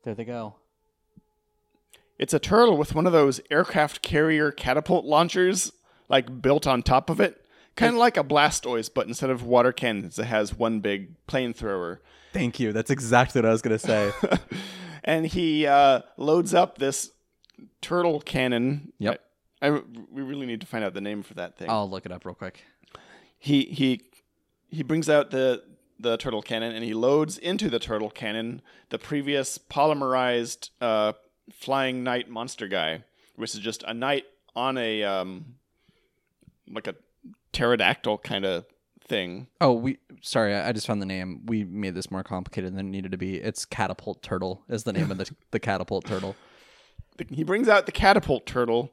[0.04, 0.54] There they go.
[2.18, 5.72] It's a turtle with one of those aircraft carrier catapult launchers,
[6.08, 7.44] like built on top of it.
[7.76, 11.52] Kind of like a Blastoise, but instead of water cannons, it has one big plane
[11.54, 12.00] thrower.
[12.32, 12.72] Thank you.
[12.72, 14.12] That's exactly what I was gonna say.
[15.04, 17.10] and he uh, loads up this
[17.80, 18.92] turtle cannon.
[18.98, 19.20] Yep.
[19.62, 21.70] I, I- we really need to find out the name for that thing.
[21.70, 22.64] I'll look it up real quick.
[23.38, 24.02] he he
[24.68, 25.62] he brings out the
[25.98, 31.12] the turtle cannon and he loads into the turtle cannon the previous polymerized uh,
[31.52, 33.04] flying knight monster guy,
[33.36, 34.24] which is just a knight
[34.56, 35.54] on a um,
[36.70, 36.94] like a
[37.52, 38.64] pterodactyl kind of
[39.06, 39.48] thing.
[39.60, 41.42] Oh, we sorry, I just found the name.
[41.46, 43.36] We made this more complicated than it needed to be.
[43.36, 46.36] It's catapult turtle is the name of the the catapult turtle.
[47.30, 48.92] He brings out the catapult turtle,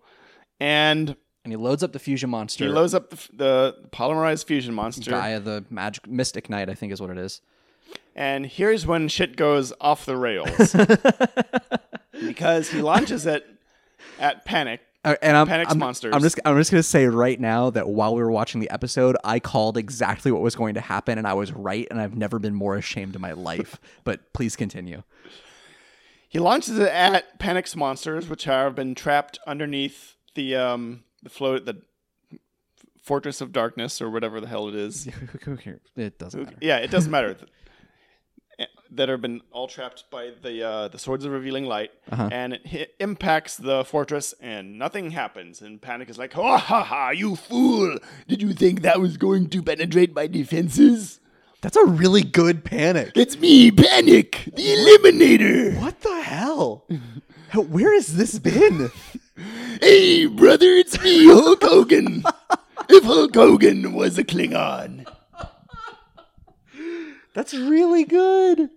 [0.59, 2.65] and And he loads up the fusion monster.
[2.65, 5.11] he loads up the, the polymerized fusion monster.
[5.11, 7.41] Gaia the magic mystic knight, I think is what it is.
[8.15, 10.75] And here's when shit goes off the rails.
[12.25, 13.45] because he launches it
[14.19, 14.79] at Panik.
[15.07, 16.13] Uh, and I'm, Panik's I'm, monsters.
[16.13, 19.15] I'm just I'm just gonna say right now that while we were watching the episode,
[19.23, 22.39] I called exactly what was going to happen, and I was right, and I've never
[22.39, 23.79] been more ashamed in my life.
[24.03, 25.03] but please continue.
[26.27, 31.65] He launches it at Panik's monsters, which have been trapped underneath the um the float
[31.65, 31.81] the
[33.01, 35.07] Fortress of Darkness or whatever the hell it is.
[35.95, 36.57] it doesn't matter.
[36.59, 37.37] yeah, it doesn't matter.
[38.91, 42.29] that have been all trapped by the uh, the swords of revealing light, Uh-huh.
[42.31, 45.61] and it hit, impacts the fortress, and nothing happens.
[45.61, 47.09] And Panik is like, "Ha ha ha!
[47.11, 47.97] You fool!
[48.27, 51.19] Did you think that was going to penetrate my defenses?
[51.61, 53.11] That's a really good panic.
[53.15, 55.79] It's me, Panik, the Eliminator.
[55.81, 56.85] What the hell?
[57.55, 58.91] Where has this been?
[59.79, 62.23] Hey, brother, it's me, Hulk Hogan.
[62.89, 65.05] if Hulk Hogan was a Klingon."
[67.33, 68.69] That's really good.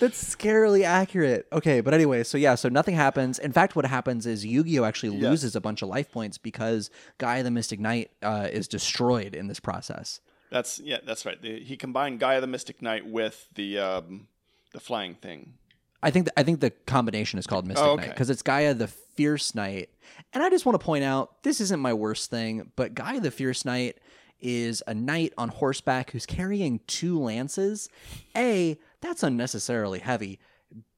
[0.00, 1.46] That's scarily accurate.
[1.52, 3.38] Okay, but anyway, so yeah, so nothing happens.
[3.38, 5.30] In fact, what happens is Yu-Gi-Oh actually Yes.
[5.30, 9.46] loses a bunch of life points because Gaia the Mystic Knight uh, is destroyed in
[9.48, 10.20] this process.
[10.50, 11.40] That's yeah, that's right.
[11.40, 14.28] The, he combined Gaia the Mystic Knight with the um,
[14.72, 15.54] the flying thing.
[16.02, 18.74] I think th- I think the combination is called Mystic Oh, Knight because it's Gaia
[18.74, 19.88] the Fierce Knight.
[20.34, 23.30] And I just want to point out this isn't my worst thing, but Gaia the
[23.30, 23.96] Fierce Knight
[24.42, 27.88] is a knight on horseback who's carrying two lances.
[28.36, 30.38] A, that's unnecessarily heavy.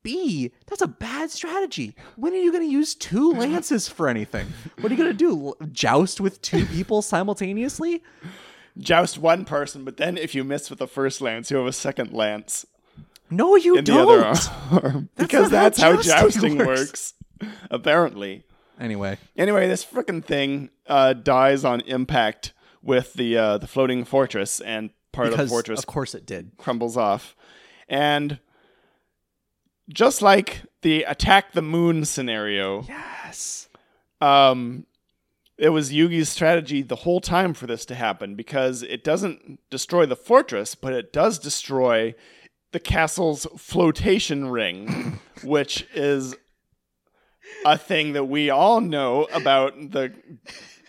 [0.03, 1.95] B, that's a bad strategy.
[2.17, 4.47] When are you going to use two lances for anything?
[4.81, 5.55] What are you going to do?
[5.73, 8.03] Joust with two people simultaneously?
[8.79, 11.73] Joust one person, but then if you miss with the first lance, you have a
[11.73, 12.67] second lance
[13.31, 13.97] No, you in don't.
[13.97, 14.03] the
[14.73, 17.15] other arm because not that's how jousting works.
[17.41, 17.51] works.
[17.71, 18.45] Apparently.
[18.81, 22.53] Anyway, Anyway, this frickin' thing uh, dies on impact
[22.85, 26.53] with the uh, the floating fortress, and part of the fortress of course it did.
[26.59, 27.35] crumbles off.
[27.89, 28.39] And
[29.89, 33.69] just like the attack the moon scenario, Yes.
[34.21, 34.87] um,
[35.59, 40.07] it was Yugi's strategy the whole time for this to happen because it doesn't destroy
[40.07, 42.15] the fortress, but it does destroy
[42.73, 46.35] the castle's flotation ring, which is
[47.67, 50.13] a thing that we all know about the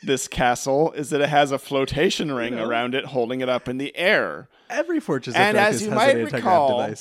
[0.05, 3.77] this castle is that it has a flotation ring around it holding it up in
[3.77, 4.47] the air.
[4.69, 6.93] Every Fortress And as you might recall,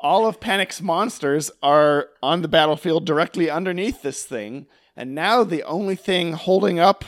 [0.00, 5.62] all of Panik's monsters are on the battlefield directly underneath this thing, and now the
[5.64, 7.04] only thing holding up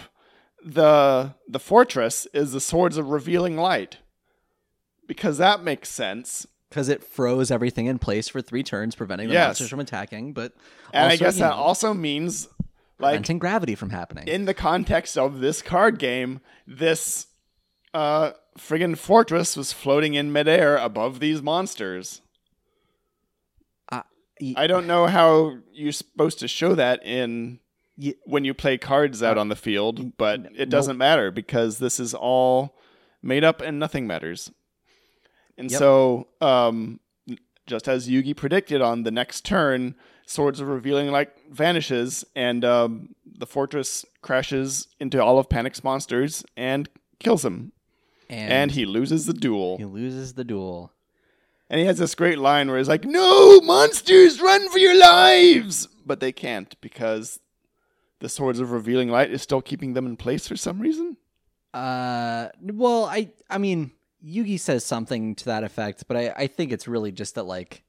[0.64, 3.98] the the fortress is the swords of revealing light.
[5.06, 6.46] Because that makes sense.
[6.68, 9.46] because it froze everything in place for three turns, preventing the Yes.
[9.48, 10.32] monsters from attacking.
[10.32, 10.52] But
[10.92, 12.48] And I guess that know, also means
[13.00, 14.26] like preventing gravity from happening.
[14.28, 17.26] in the context of this card game, this
[17.94, 22.20] uh friggin' fortress was floating in midair above these monsters.
[23.90, 24.02] Uh,
[24.40, 27.60] y- I don't know how you're supposed to show that in
[27.96, 31.98] y- when you play cards out on the field, but it doesn't matter because this
[32.00, 32.76] is all
[33.22, 34.50] made up and nothing matters.
[35.58, 35.78] And Yep.
[35.78, 37.00] so, um,
[37.66, 39.94] just as Yugi predicted on the next turn,
[40.30, 46.44] Swords of Revealing Light vanishes, and um, the fortress crashes into all of Panik's monsters
[46.56, 46.88] and
[47.18, 47.72] kills him.
[48.28, 49.78] And, And he loses the duel.
[49.78, 50.92] he loses the duel.
[51.68, 55.88] And he has this great line where he's like, No, monsters, run for your lives!
[56.06, 57.40] But they can't because
[58.20, 61.16] the Swords of Revealing Light is still keeping them in place for some reason.
[61.74, 63.90] Uh, well, I I mean,
[64.24, 67.82] Yugi says something to that effect, but I I think it's really just that like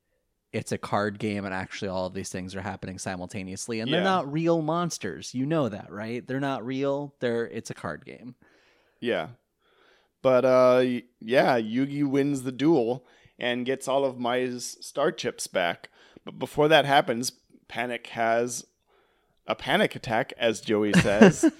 [0.53, 4.03] it's a card game and actually all of these things are happening simultaneously and they're
[4.03, 5.33] not real monsters.
[5.33, 6.25] You know that, right?
[6.25, 7.15] They're not real.
[7.19, 8.35] They're it's a card game.
[8.99, 9.29] Yeah.
[10.21, 10.83] But uh
[11.19, 13.05] yeah, Yugi wins the duel
[13.39, 15.89] and gets all of Mai's star chips back.
[16.25, 17.31] But before that happens,
[17.69, 18.65] Panik has
[19.47, 21.51] a panic attack, as Joey says,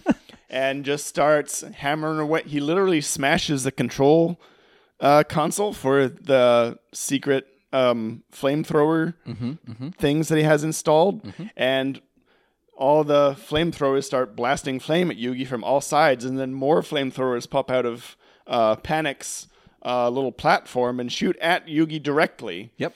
[0.50, 2.44] and just starts hammering away.
[2.46, 4.40] He literally smashes the control
[5.00, 9.90] uh, console for the secret um, flamethrower Mm-hmm, mm-hmm.
[9.90, 12.02] things that he has installed, and
[12.76, 17.50] all the flamethrowers start blasting flame at Yugi from all sides, and then more flamethrowers
[17.50, 19.48] pop out of uh, Panik's
[19.86, 22.72] uh, little platform and shoot at Yugi directly.
[22.78, 22.94] Yep.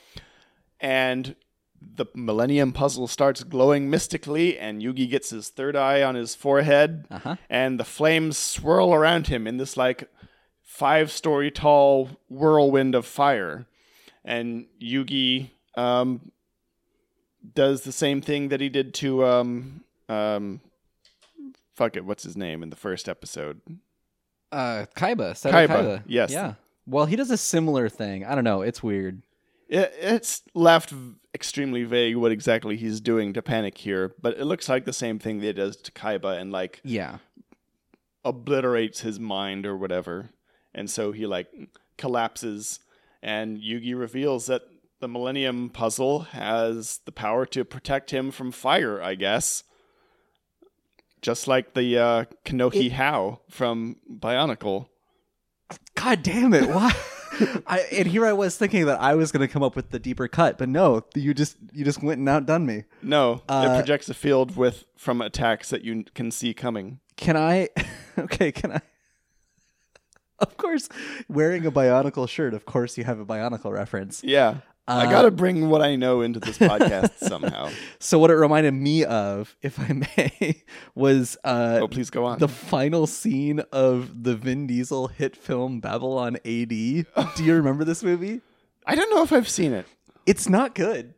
[0.79, 1.35] And
[1.81, 7.05] the Millennium Puzzle starts glowing mystically, and Yugi gets his third eye on his forehead,
[7.11, 7.35] Uh-huh.
[7.49, 10.09] and the flames swirl around him in this like
[10.63, 13.65] five story tall whirlwind of fire.
[14.25, 16.31] And Yugi um,
[17.53, 20.61] does the same thing that he did to um, um,
[21.75, 23.61] fuck it, what's his name in the first episode?
[24.51, 26.03] Uh Kaiba, Seto Kaiba, Kaiba.
[26.07, 26.31] yes.
[26.31, 26.53] Yeah.
[26.87, 28.23] Well, he does a similar thing.
[28.25, 29.21] I don't know, it's weird.
[29.67, 30.93] It, it's left
[31.33, 35.17] extremely vague what exactly he's doing to Panik here, but it looks like the same
[35.19, 37.17] thing that he does to Kaiba and like Yeah.
[38.23, 40.29] obliterates his mind or whatever.
[40.73, 41.47] And so he like
[41.97, 42.79] collapses
[43.25, 44.61] and Yugi reveals that
[44.99, 49.63] the Millennium Puzzle has the power to protect him from fire, I guess.
[51.23, 54.87] Just like the uh, Kanohi Hau from Bionicle.
[55.95, 56.69] God damn it!
[56.69, 56.91] Why?
[57.67, 59.97] I, and here I was thinking that I was going to come up with the
[59.97, 62.83] deeper cut, but no, you just you just went and outdone me.
[63.01, 66.99] No, Uh, it projects a field with from attacks that you can see coming.
[67.17, 67.69] Can I?
[68.17, 68.81] Okay, can I?
[70.39, 70.89] Of course,
[71.29, 72.53] wearing a Bionicle shirt.
[72.53, 74.23] Of course, you have a Bionicle reference.
[74.23, 74.57] Yeah.
[74.87, 77.69] I Uh, got to bring what I know into this podcast somehow.
[77.99, 80.63] So what it reminded me of, if I may,
[80.95, 82.37] was uh, Oh, please go on.
[82.39, 86.69] the final scene of the Vin Diesel hit film Babylon AD.
[86.69, 87.05] Do
[87.39, 88.41] you remember this movie?
[88.85, 89.87] I don't know if I've seen it.
[90.27, 91.13] It's not good.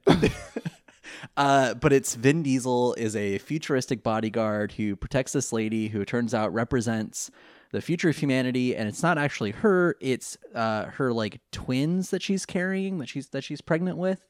[1.35, 6.33] uh, but it's Vin Diesel is a futuristic bodyguard who protects this lady who turns
[6.33, 7.29] out represents
[7.71, 12.21] the future of humanity, and it's not actually her; it's uh, her like twins that
[12.21, 14.25] she's carrying that she's that she's pregnant with.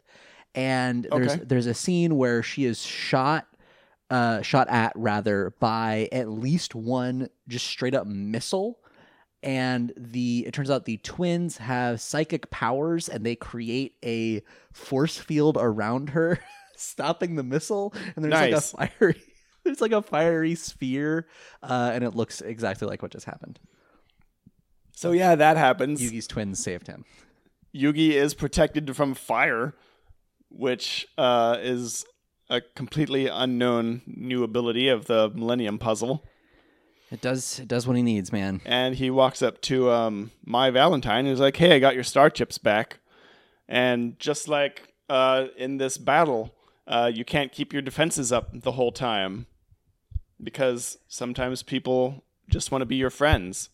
[0.55, 1.43] And there's Okay.
[1.45, 3.47] there's a scene where she is shot
[4.09, 8.79] uh, shot at rather by at least one just straight up missile
[9.43, 15.17] and the it turns out the twins have psychic powers and they create a force
[15.17, 16.39] field around her
[16.75, 18.73] stopping the missile and there's Nice.
[18.73, 19.21] like a fiery
[19.67, 21.27] there's like a fiery sphere
[21.63, 23.59] uh, and it looks exactly like what just happened
[24.93, 26.01] So yeah, that happens.
[26.01, 27.05] yugi's twins saved him
[27.75, 29.75] Yugi is protected from fire,
[30.49, 32.05] which uh, is
[32.49, 36.23] a completely unknown new ability of the Millennium Puzzle.
[37.11, 40.71] it does it does what he needs man And he walks up to um, Mai
[40.71, 42.99] Valentine and is like, "Hey, I got your star chips back."
[43.67, 46.55] And just like uh, in this battle,
[46.87, 49.45] uh, you can't keep your defenses up the whole time
[50.41, 53.69] because sometimes people just want to be your friends.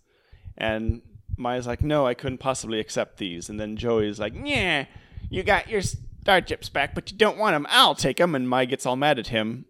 [0.57, 1.01] And
[1.37, 4.85] Maya's like, "No, I couldn't possibly accept these." And then Joey's like, "Yeah,
[5.29, 7.67] you got your star chips back, but you don't want them.
[7.69, 9.65] I'll take them." And Maya gets all mad at him.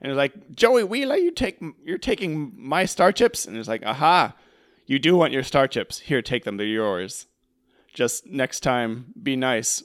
[0.00, 3.84] And he's like, Joey Wheeler, you take you're taking my star chips, and he's like,
[3.84, 4.34] aha,
[4.86, 6.00] you do want your star chips.
[6.00, 6.56] Here, take them.
[6.56, 7.26] They're yours.
[7.92, 9.82] Just next time, be nice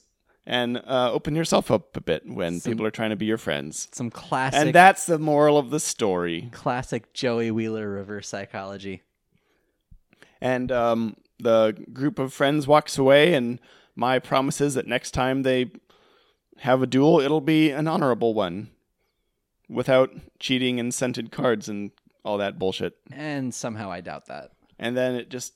[0.48, 3.38] and uh, open yourself up a bit when Some- people are trying to be your
[3.38, 3.88] friends.
[3.92, 6.50] some classic And that's the moral of the story.
[6.52, 9.02] classic joey wheeler reverse psychology
[10.42, 13.60] And um, the group of friends walks away, and
[13.96, 15.72] Mai promise is that next time they
[16.60, 18.70] have a duel, it'll be an honorable one,
[19.70, 21.92] without cheating and scented cards and
[22.24, 22.94] all that bullshit.
[23.12, 25.54] and somehow i doubt that and then it just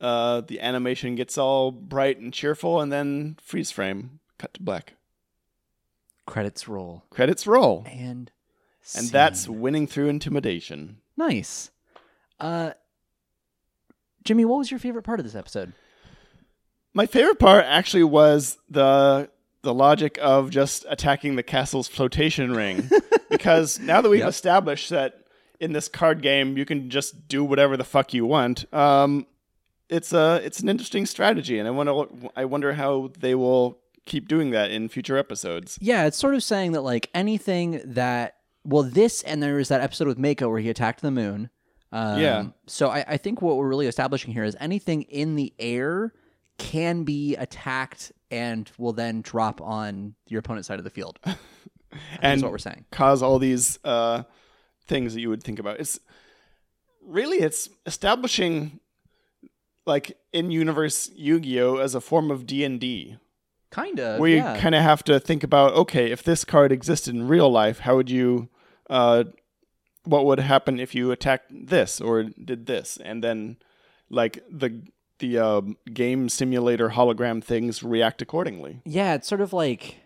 [0.00, 4.94] uh, the animation gets all bright and cheerful, and then freeze frame, cut to black.
[6.26, 8.30] credits roll Credits roll, and
[8.96, 10.98] and that's winning through intimidation.
[11.16, 11.70] Nice.
[12.40, 12.72] Uh
[14.24, 15.72] Jimmy, what was your favorite part of this episode?
[16.94, 19.30] My favorite part actually was the
[19.62, 22.88] the logic of just attacking the castle's flotation ring.
[23.30, 24.28] because now that we've Yep.
[24.28, 25.24] established that
[25.60, 29.26] in this card game you can just do whatever the fuck you want, um,
[29.88, 32.04] it's a it's an interesting strategy, and I wonder
[32.36, 35.78] I wonder how they will keep doing that in future episodes.
[35.80, 39.80] Yeah, it's sort of saying that like anything that well, this and there was that
[39.80, 41.50] episode with Mako where he attacked the moon.
[41.92, 42.46] Um, Yeah.
[42.66, 46.12] So I, I think what we're really establishing here is anything in the air
[46.58, 51.18] can be attacked and will then drop on your opponent's side of the field.
[51.24, 51.36] and
[52.20, 52.84] That's what we're saying.
[52.90, 54.24] cause all these uh,
[54.86, 55.80] things that you would think about.
[55.80, 55.98] It's
[57.06, 58.80] really it's establishing
[59.88, 63.16] like in universe Yu-Gi-Oh as a form of D and D,
[63.70, 64.18] Kind of.
[64.18, 64.58] We yeah.
[64.58, 67.96] kind of have to think about okay, if this card existed in real life, how
[67.96, 68.48] would you,
[68.88, 69.24] uh,
[70.04, 73.56] what would happen if you attacked this or did this, and then
[74.08, 74.82] like the
[75.18, 78.80] the um, game simulator hologram things react accordingly.
[78.86, 79.96] Yeah, it's sort of like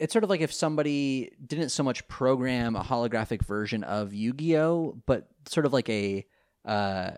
[0.00, 5.00] it's sort of like if somebody didn't so much program a holographic version of Yu-Gi-Oh,
[5.06, 6.26] but sort of like a
[6.64, 7.12] uh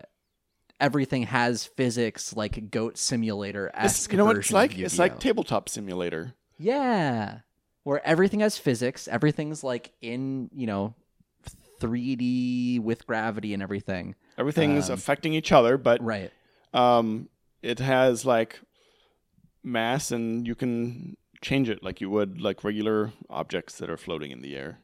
[0.83, 4.77] everything has physics like goat simulator esque you know what it's like?
[4.77, 6.33] It's like tabletop simulator.
[6.59, 7.39] Yeah.
[7.83, 10.93] Where everything has physics, everything's like in, you know,
[11.81, 14.15] 3D with gravity and everything.
[14.37, 16.31] Everything's Um, affecting each other, but Right.
[16.73, 17.29] um,
[17.61, 18.59] it has like
[19.63, 24.31] mass, and you can change it like you would like regular objects that are floating
[24.31, 24.79] in the air.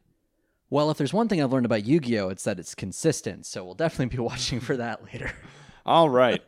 [0.70, 3.46] Well, if there's one thing I've learned about Yu-Gi-Oh, it's that it's consistent.
[3.46, 5.32] So we'll definitely be watching for that later.
[5.86, 6.42] All right.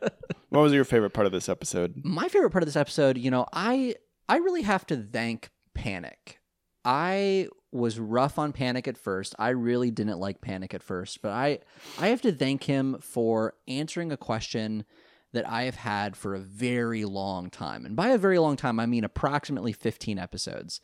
[0.48, 1.94] what was your favorite part of this episode?
[2.04, 3.94] my favorite part of this episode, you know, I
[4.28, 6.36] I really have to thank Panik.
[6.84, 9.34] I was rough on Panik at first.
[9.38, 11.60] I really didn't like Panik at first, but I
[11.98, 14.84] I have to thank him for answering a question
[15.32, 17.86] that I have had for a very long time.
[17.86, 20.80] And by a very long time, I mean approximately 15 episodes.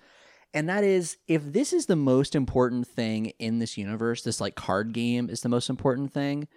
[0.54, 4.54] And that is if this is the most important thing in this universe, this like
[4.54, 6.48] card game is the most important thing,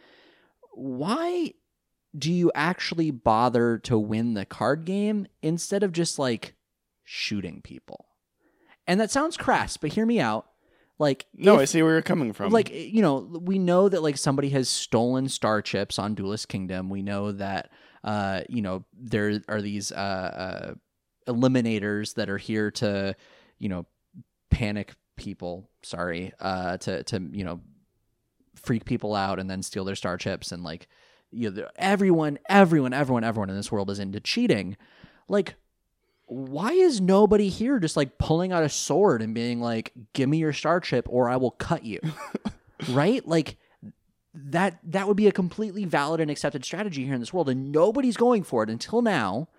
[0.73, 1.53] why
[2.17, 6.55] do you actually bother to win the card game instead of just like
[7.03, 8.05] shooting people?
[8.87, 10.47] And that sounds crass, but hear me out.
[10.99, 12.51] Like No, if- I see where you're coming from.
[12.51, 16.89] like you know we know that like somebody has stolen star chips on duelist kingdom
[16.89, 17.71] we know that
[18.03, 20.73] uh you know there are these uh, uh
[21.31, 23.15] eliminators that are here to
[23.57, 23.85] you know
[24.51, 27.61] panic people sorry uh to to you know
[28.55, 30.87] freak people out and then steal their star chips and like
[31.31, 34.75] you know everyone everyone everyone everyone in this world is into cheating
[35.27, 35.55] like
[36.31, 40.37] why is nobody here just like pulling out a sword and being like, "Give me
[40.37, 41.99] your star chip, or I will cut you"?
[42.89, 43.27] right?
[43.27, 43.57] Like
[44.33, 44.79] that.
[44.81, 48.15] That would be a completely valid and accepted strategy here in this world, and nobody's
[48.15, 49.49] going for it until now.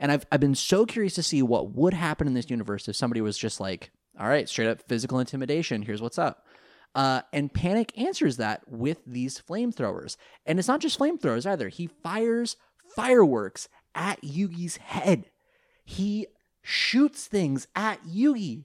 [0.00, 2.96] And I've I've been so curious to see what would happen in this universe if
[2.96, 5.82] somebody was just like, "All right, straight up physical intimidation.
[5.82, 6.46] Here's what's up."
[6.94, 11.68] Uh, and Panik answers that with these flamethrowers, and it's not just flamethrowers either.
[11.68, 12.56] He fires
[12.94, 15.26] fireworks at Yugi's head
[15.84, 16.26] he
[16.62, 18.64] shoots things at Yugi.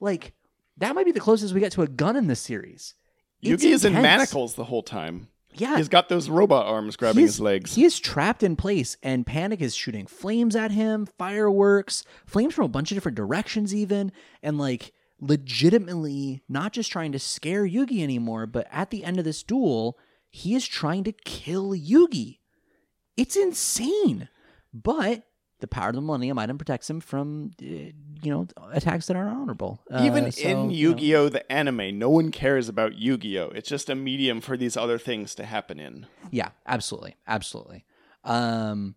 [0.00, 0.32] Like
[0.78, 2.94] that might be the closest we get to a gun in this series.
[3.42, 5.28] It's Yugi is in manacles the whole time.
[5.54, 7.74] Yeah, He's got those robot arms grabbing he is- his legs.
[7.74, 12.66] He is trapped in place, and Panik is shooting flames at him, fireworks, flames from
[12.66, 14.12] a bunch of different directions, even,
[14.42, 19.24] and like legitimately not just trying to scare Yugi anymore, but at the end of
[19.24, 19.98] this duel,
[20.28, 22.38] he is trying to kill Yugi.
[23.16, 24.28] It's insane,
[24.74, 25.24] but
[25.60, 27.94] the power of the Millennium item protects him from, uh, you
[28.24, 29.80] know, attacks that are honorable.
[29.90, 33.52] Uh, Even so, in Yu-Gi-Oh the anime, no one cares about Yu-Gi-Oh.
[33.54, 36.06] It's just a medium for these other things to happen in.
[36.30, 37.86] Yeah, absolutely, absolutely.
[38.22, 38.96] Um,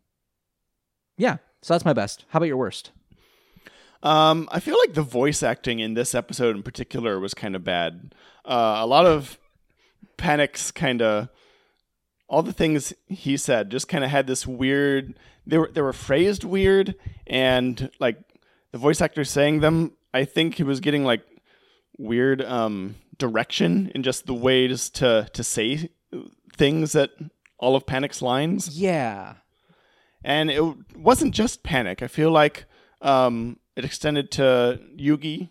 [1.17, 2.25] yeah, so that's my best.
[2.29, 2.91] How about your worst?
[4.01, 7.63] Um, I feel like the voice acting in this episode in particular was kind of
[7.63, 8.15] bad.
[8.45, 9.37] Uh, a lot of
[10.17, 11.29] Panik's kind of
[12.27, 15.15] all the things he said just kind of had this weird.
[15.45, 16.95] They were they were phrased weird,
[17.27, 18.17] and like
[18.71, 21.21] the voice actor saying them, I think he was getting like
[21.97, 25.89] weird um, direction in just the ways to to say
[26.55, 27.11] things that
[27.57, 29.35] all of Panik's lines Yeah,
[30.23, 30.63] and it
[30.95, 32.01] wasn't just Panik.
[32.01, 32.65] I feel like
[33.01, 35.49] um, it extended to Yugi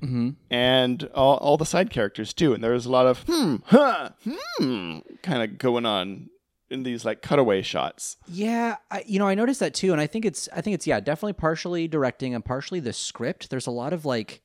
[0.00, 2.52] hmm and all, all the side characters too.
[2.52, 4.10] And there was a lot of hmm, huh,
[4.58, 6.28] hmm, kind of going on
[6.70, 8.16] in these like cutaway shots.
[8.28, 8.76] yeah.
[8.90, 11.00] I, you know, I noticed that too, and I think it's, I think it's, yeah,
[11.00, 13.48] definitely partially directing and partially the script.
[13.50, 14.42] There's a lot of like,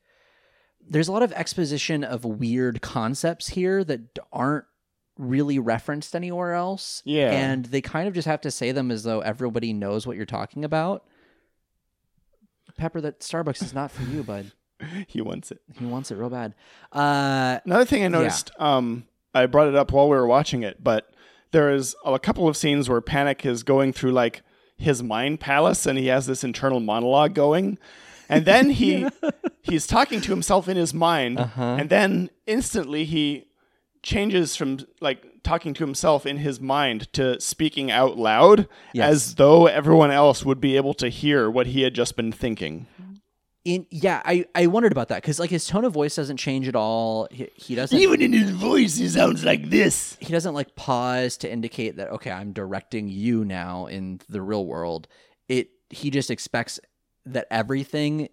[0.88, 4.64] there's a lot of exposition of weird concepts here that aren't
[5.18, 7.02] really referenced anywhere else.
[7.04, 7.32] Yeah.
[7.32, 10.24] and they kind of just have to say them as though everybody knows what you're
[10.24, 11.04] talking about.
[12.78, 14.52] Pepper, that Starbucks is not for you, bud.
[15.06, 15.60] he wants it.
[15.78, 16.54] He wants it real bad.
[16.92, 19.04] Uh, Another thing I noticed, um,
[19.34, 21.12] I brought it up while we were watching it, but
[21.50, 24.42] there is a couple of scenes where Panik is going through like
[24.76, 27.78] his mind palace and he has this internal monologue going.
[28.28, 29.06] And then he
[29.62, 31.76] he's talking to himself in his mind, Uh-huh.
[31.80, 33.46] and then instantly he
[34.02, 39.10] changes from like talking to himself in his mind to speaking out loud Yes.
[39.12, 42.86] as though everyone else would be able to hear what he had just been thinking.
[43.64, 46.68] in yeah, I I wondered about that because like his tone of voice doesn't change
[46.68, 47.28] at all.
[47.30, 50.16] He, he doesn't Even in his voice, he sounds like this.
[50.20, 54.64] he doesn't like pause to indicate that okay i'm directing you now in the real
[54.66, 55.08] world
[55.48, 56.78] it he just expects
[57.26, 58.28] that everything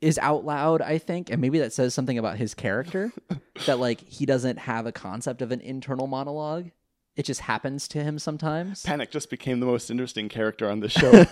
[0.00, 3.12] is out loud i think and maybe that says something about his character
[3.66, 6.70] that like he doesn't have a concept of an internal monologue
[7.16, 10.88] it just happens to him sometimes Panik just became the most interesting character on the
[10.88, 11.24] show.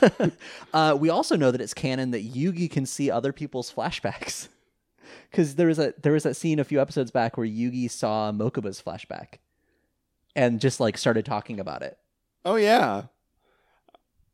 [0.74, 4.48] uh, we also know that it's canon that yugi can see other people's flashbacks
[5.30, 8.32] because there was a there was that scene a few episodes back where yugi saw
[8.32, 9.38] mokuba's flashback
[10.36, 11.96] and just like started talking about it
[12.44, 13.04] Oh yeah.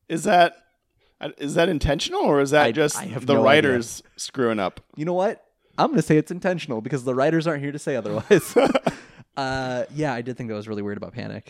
[0.09, 0.64] Is that
[1.39, 4.81] is that intentional or is that I- just I the no writers screwing up?
[4.97, 5.45] You know what?
[5.77, 8.57] I'm going to say it's intentional because the writers aren't here to say otherwise.
[9.37, 11.49] uh, yeah, I did think that was really weird about Panik.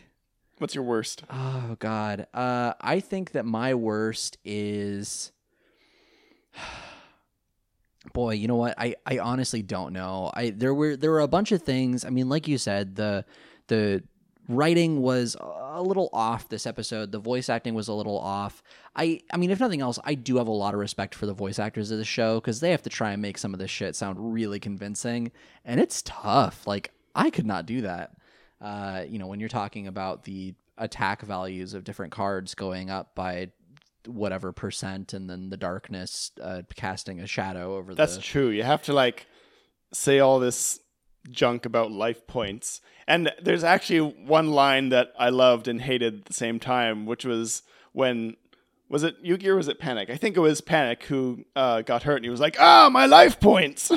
[0.58, 1.24] What's your worst?
[1.30, 5.32] Oh God, uh, I think that my worst is.
[8.12, 8.74] Boy, you know what?
[8.78, 10.30] I, I honestly don't know.
[10.32, 12.04] I there were there were a bunch of things.
[12.04, 13.24] I mean, like you said, the
[13.66, 14.04] the
[14.48, 17.12] writing was a little off this episode.
[17.12, 18.62] The voice acting was a little off.
[18.94, 21.34] I I mean, if nothing else, I do have a lot of respect for the
[21.34, 23.70] voice actors of the show because they have to try and make some of this
[23.70, 25.32] shit sound really convincing,
[25.64, 26.66] and it's tough.
[26.66, 28.12] Like I could not do that.
[28.60, 33.14] Uh, you know, when you're talking about the attack values of different cards going up
[33.14, 33.50] by
[34.06, 38.22] whatever percent, and then the darkness uh, casting a shadow over the That's the.
[38.22, 38.48] true.
[38.48, 39.26] You have to like
[39.92, 40.80] say all this
[41.30, 42.80] junk about life points.
[43.06, 47.24] And there's actually one line that I loved and hated at the same time, which
[47.24, 47.62] was
[47.92, 48.36] when
[48.88, 50.10] was it Yugi or was it Panik?
[50.10, 53.06] I think it was Panik who uh, got hurt, and he was like, "Ah, my
[53.06, 53.90] life points."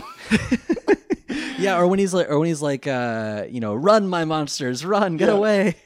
[1.59, 4.86] yeah, or when he's like, or when he's like, uh, you know, run, my monsters,
[4.86, 5.36] run, get Yeah.
[5.36, 5.75] away.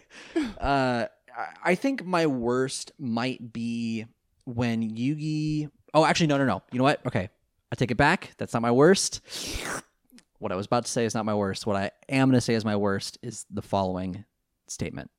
[0.59, 4.05] Uh, I- I think my worst might be
[4.45, 5.69] when Yugi.
[5.93, 6.61] Oh, actually, no, no, no.
[6.71, 7.05] You know what?
[7.05, 7.27] Okay,
[7.71, 8.31] I take it back.
[8.37, 9.19] That's not my worst.
[10.41, 11.67] What I was about to say is not my worst.
[11.67, 14.25] What I am going to say is my worst is the following
[14.67, 15.11] statement.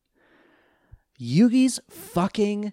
[1.21, 2.73] Yugi's fucking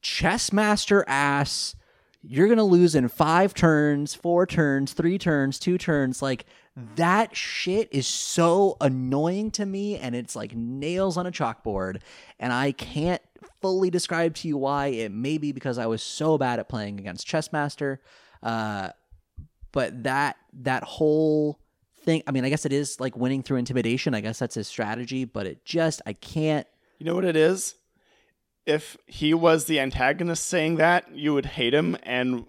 [0.00, 1.76] chess master ass.
[2.22, 6.22] You're going to lose in five turns, four turns, three turns, two turns.
[6.22, 6.46] Like,
[6.96, 12.00] that shit is so annoying to me, and it's like nails on a chalkboard.
[12.38, 13.20] And I can't
[13.60, 14.86] fully describe to you why.
[14.86, 17.98] It may be because I was so bad at playing against Chessmaster.
[18.42, 18.88] Uh,
[19.70, 21.60] but that that whole
[22.02, 24.14] thing, I mean, I guess it is like winning through intimidation.
[24.14, 26.66] I guess that's his strategy, but it just, I can't.
[26.98, 27.74] You know what it is?
[28.66, 32.44] If he was the antagonist saying that, you would hate him and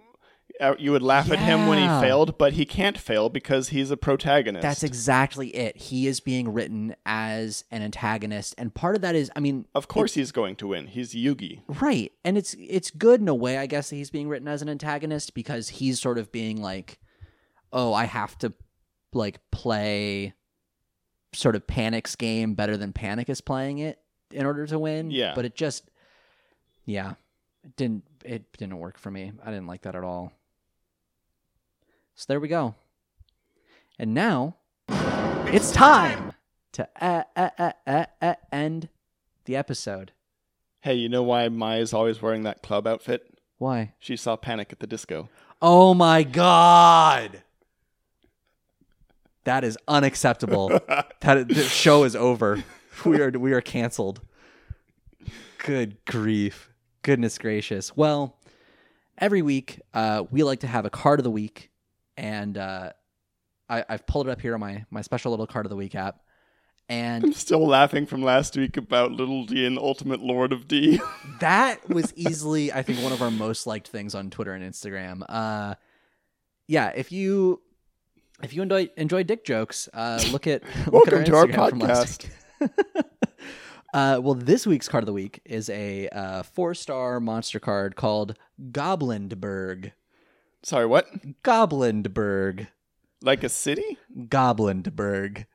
[0.60, 3.90] uh, you would laugh at him when he failed, but he can't fail because he's
[3.90, 4.62] a protagonist.
[4.62, 5.76] That's exactly it.
[5.76, 9.88] He is being written as an antagonist, and part of that is, I mean, of
[9.88, 10.88] course he's going to win.
[10.88, 11.62] He's Yugi.
[11.82, 14.62] right, and it's it's good in a way, I guess, that he's being written as
[14.62, 17.00] an antagonist because he's sort of being like,
[17.74, 18.54] oh, I have to
[19.14, 20.34] like play
[21.34, 24.00] sort of Panik's game better than Panik is playing it
[24.32, 25.12] in order to win.
[25.12, 25.34] Yeah.
[25.36, 25.90] but it just,
[26.86, 27.14] yeah,
[27.64, 29.32] it didn't it didn't work for me.
[29.44, 30.32] I didn't like that at all.
[32.16, 32.76] So there we go.
[33.98, 34.56] And now
[34.90, 36.34] it's time
[36.74, 38.90] to uh, uh, uh, uh, uh, end
[39.46, 40.12] the episode.
[40.82, 43.38] Hey, you know why Maya's always wearing that club outfit?
[43.58, 43.94] Why?
[44.00, 45.30] She saw Panic at the disco.
[45.62, 47.44] Oh my god.
[49.44, 50.70] That is unacceptable.
[51.22, 52.64] that the show is over.
[53.06, 54.22] We are we are canceled.
[55.58, 56.70] Good grief.
[57.02, 57.96] Goodness gracious.
[57.96, 58.38] Well,
[59.18, 61.72] every week uh, we like to have a card of the week,
[62.16, 62.92] and uh,
[63.70, 65.96] I, I've pulled it up here on my my special little card of the week
[65.96, 66.20] app.
[66.90, 71.00] And I'm still laughing from last week about Little D and Ultimate Lord of D.
[71.40, 75.24] that was easily i think one of our most liked things on twitter and instagram
[75.30, 75.74] uh
[76.68, 77.62] yeah if you
[78.44, 81.70] if you enjoy enjoy dick jokes uh look at look Welcome at to our Instagram
[81.70, 82.30] from last
[82.60, 83.04] podcast.
[83.94, 87.96] uh well this week's card of the week is a uh four star monster card
[87.96, 88.38] called
[88.72, 89.92] goblinberg
[90.64, 91.08] Sorry, what?
[91.44, 92.68] goblinberg
[93.22, 93.98] Like a city?
[94.16, 95.46] Goblinberg.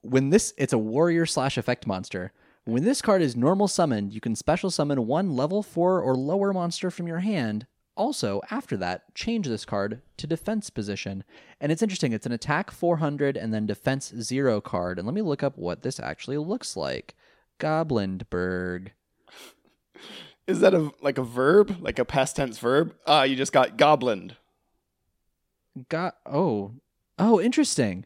[0.00, 2.32] When this, it's a warrior slash effect monster.
[2.64, 6.52] When this card is normal summoned, you can special summon one level four or lower
[6.52, 7.66] monster from your hand
[7.96, 11.24] also, after that, change this card to defense position.
[11.60, 14.98] And it's interesting, it's an attack 400 and then defense 0 card.
[14.98, 17.14] And let me look up what this actually looks like.
[17.58, 18.88] Goblinberg.
[20.46, 22.94] Is that a like a verb, like a past tense verb?
[23.06, 24.32] Ah, you just got goblined.
[25.88, 26.72] Got oh.
[27.18, 28.04] Oh, interesting.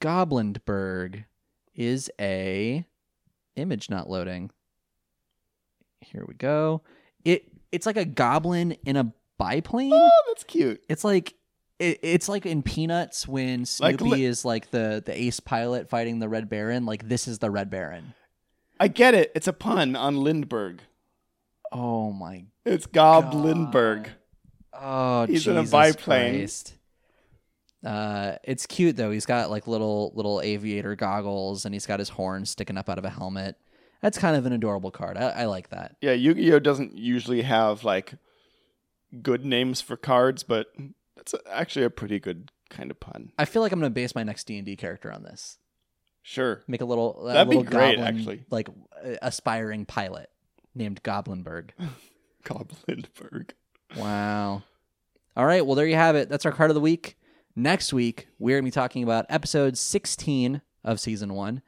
[0.00, 1.24] Goblinberg
[1.74, 2.84] is a
[3.54, 4.50] image not loading.
[6.00, 6.82] Here we go.
[7.24, 9.92] It it's like a goblin in a biplane.
[9.92, 10.82] Oh, that's cute.
[10.88, 11.34] It's like
[11.78, 15.88] it, it's like in Peanuts when Like Snoopy li- is like the the ace pilot
[15.88, 16.86] fighting the Red Baron.
[16.86, 18.14] Like this is the Red Baron.
[18.78, 19.32] I get it.
[19.34, 20.80] It's a pun on Lindbergh.
[21.72, 22.44] Oh my!
[22.64, 24.08] It's Goblinberg.
[24.72, 26.38] Oh, He's in a biplane.
[26.38, 26.74] Christ.
[27.84, 29.10] Uh, it's cute though.
[29.10, 32.98] He's got like little little aviator goggles, and he's got his horn sticking up out
[32.98, 33.56] of a helmet.
[34.00, 35.16] That's kind of an adorable card.
[35.16, 35.96] I, I like that.
[36.00, 38.14] Yeah, Yu-Gi-Oh doesn't usually have like
[39.22, 40.68] good names for cards, but
[41.16, 43.32] that's actually a pretty good kind of pun.
[43.38, 45.58] I feel like I'm gonna base my next D and D character on this.
[46.22, 46.62] Sure.
[46.68, 48.44] Make a little a That'd be little great, goblin, actually.
[48.50, 50.30] like uh, aspiring pilot
[50.74, 51.70] named Goblinberg.
[52.44, 53.50] Goblinberg.
[53.96, 54.62] Wow.
[55.36, 55.64] All right.
[55.64, 56.28] Well, there you have it.
[56.28, 57.16] That's our card of the week.
[57.56, 61.62] Next week, we're going to be talking about episode 16 of season one.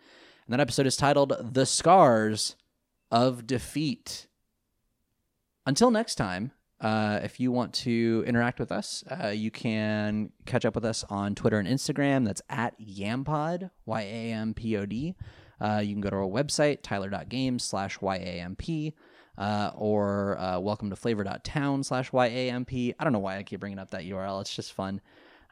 [0.47, 2.57] And that episode is titled The Scars
[3.11, 4.27] of Defeat.
[5.65, 10.65] Until next time, uh, if you want to interact with us, uh, you can catch
[10.65, 12.25] up with us on Twitter and Instagram.
[12.25, 15.15] That's at Yampod, Y A M P O D.
[15.61, 18.95] Uh, you can go to our website, tyler.games slash YAMP,
[19.39, 22.97] uh, or uh, welcome to flavor.town slash YAMP.
[22.99, 24.41] I don't know why I keep bringing up that URL.
[24.41, 25.01] It's just fun.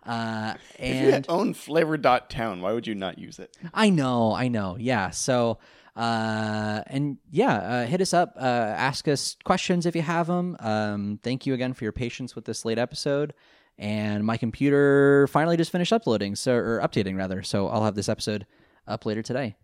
[0.04, 3.56] Uh, If you and own flavor.town, why would you not use it?
[3.74, 4.76] I know, I know.
[4.78, 5.10] Yeah.
[5.10, 5.58] So,
[5.96, 10.56] uh, and yeah, uh, hit us up, uh, ask us questions if you have them.
[10.60, 13.34] Um, thank you again for your patience with this late episode.
[13.78, 17.42] And my computer finally just finished uploading, so or updating rather.
[17.42, 18.46] So I'll have this episode
[18.86, 19.56] up later today.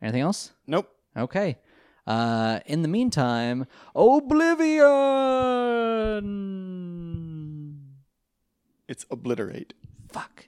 [0.00, 0.52] Anything else?
[0.66, 0.88] Nope.
[1.16, 1.58] Okay.
[2.06, 4.78] Uh, in the meantime, Oblivion.
[8.88, 9.74] It's obliterate.
[10.10, 10.47] Fuck.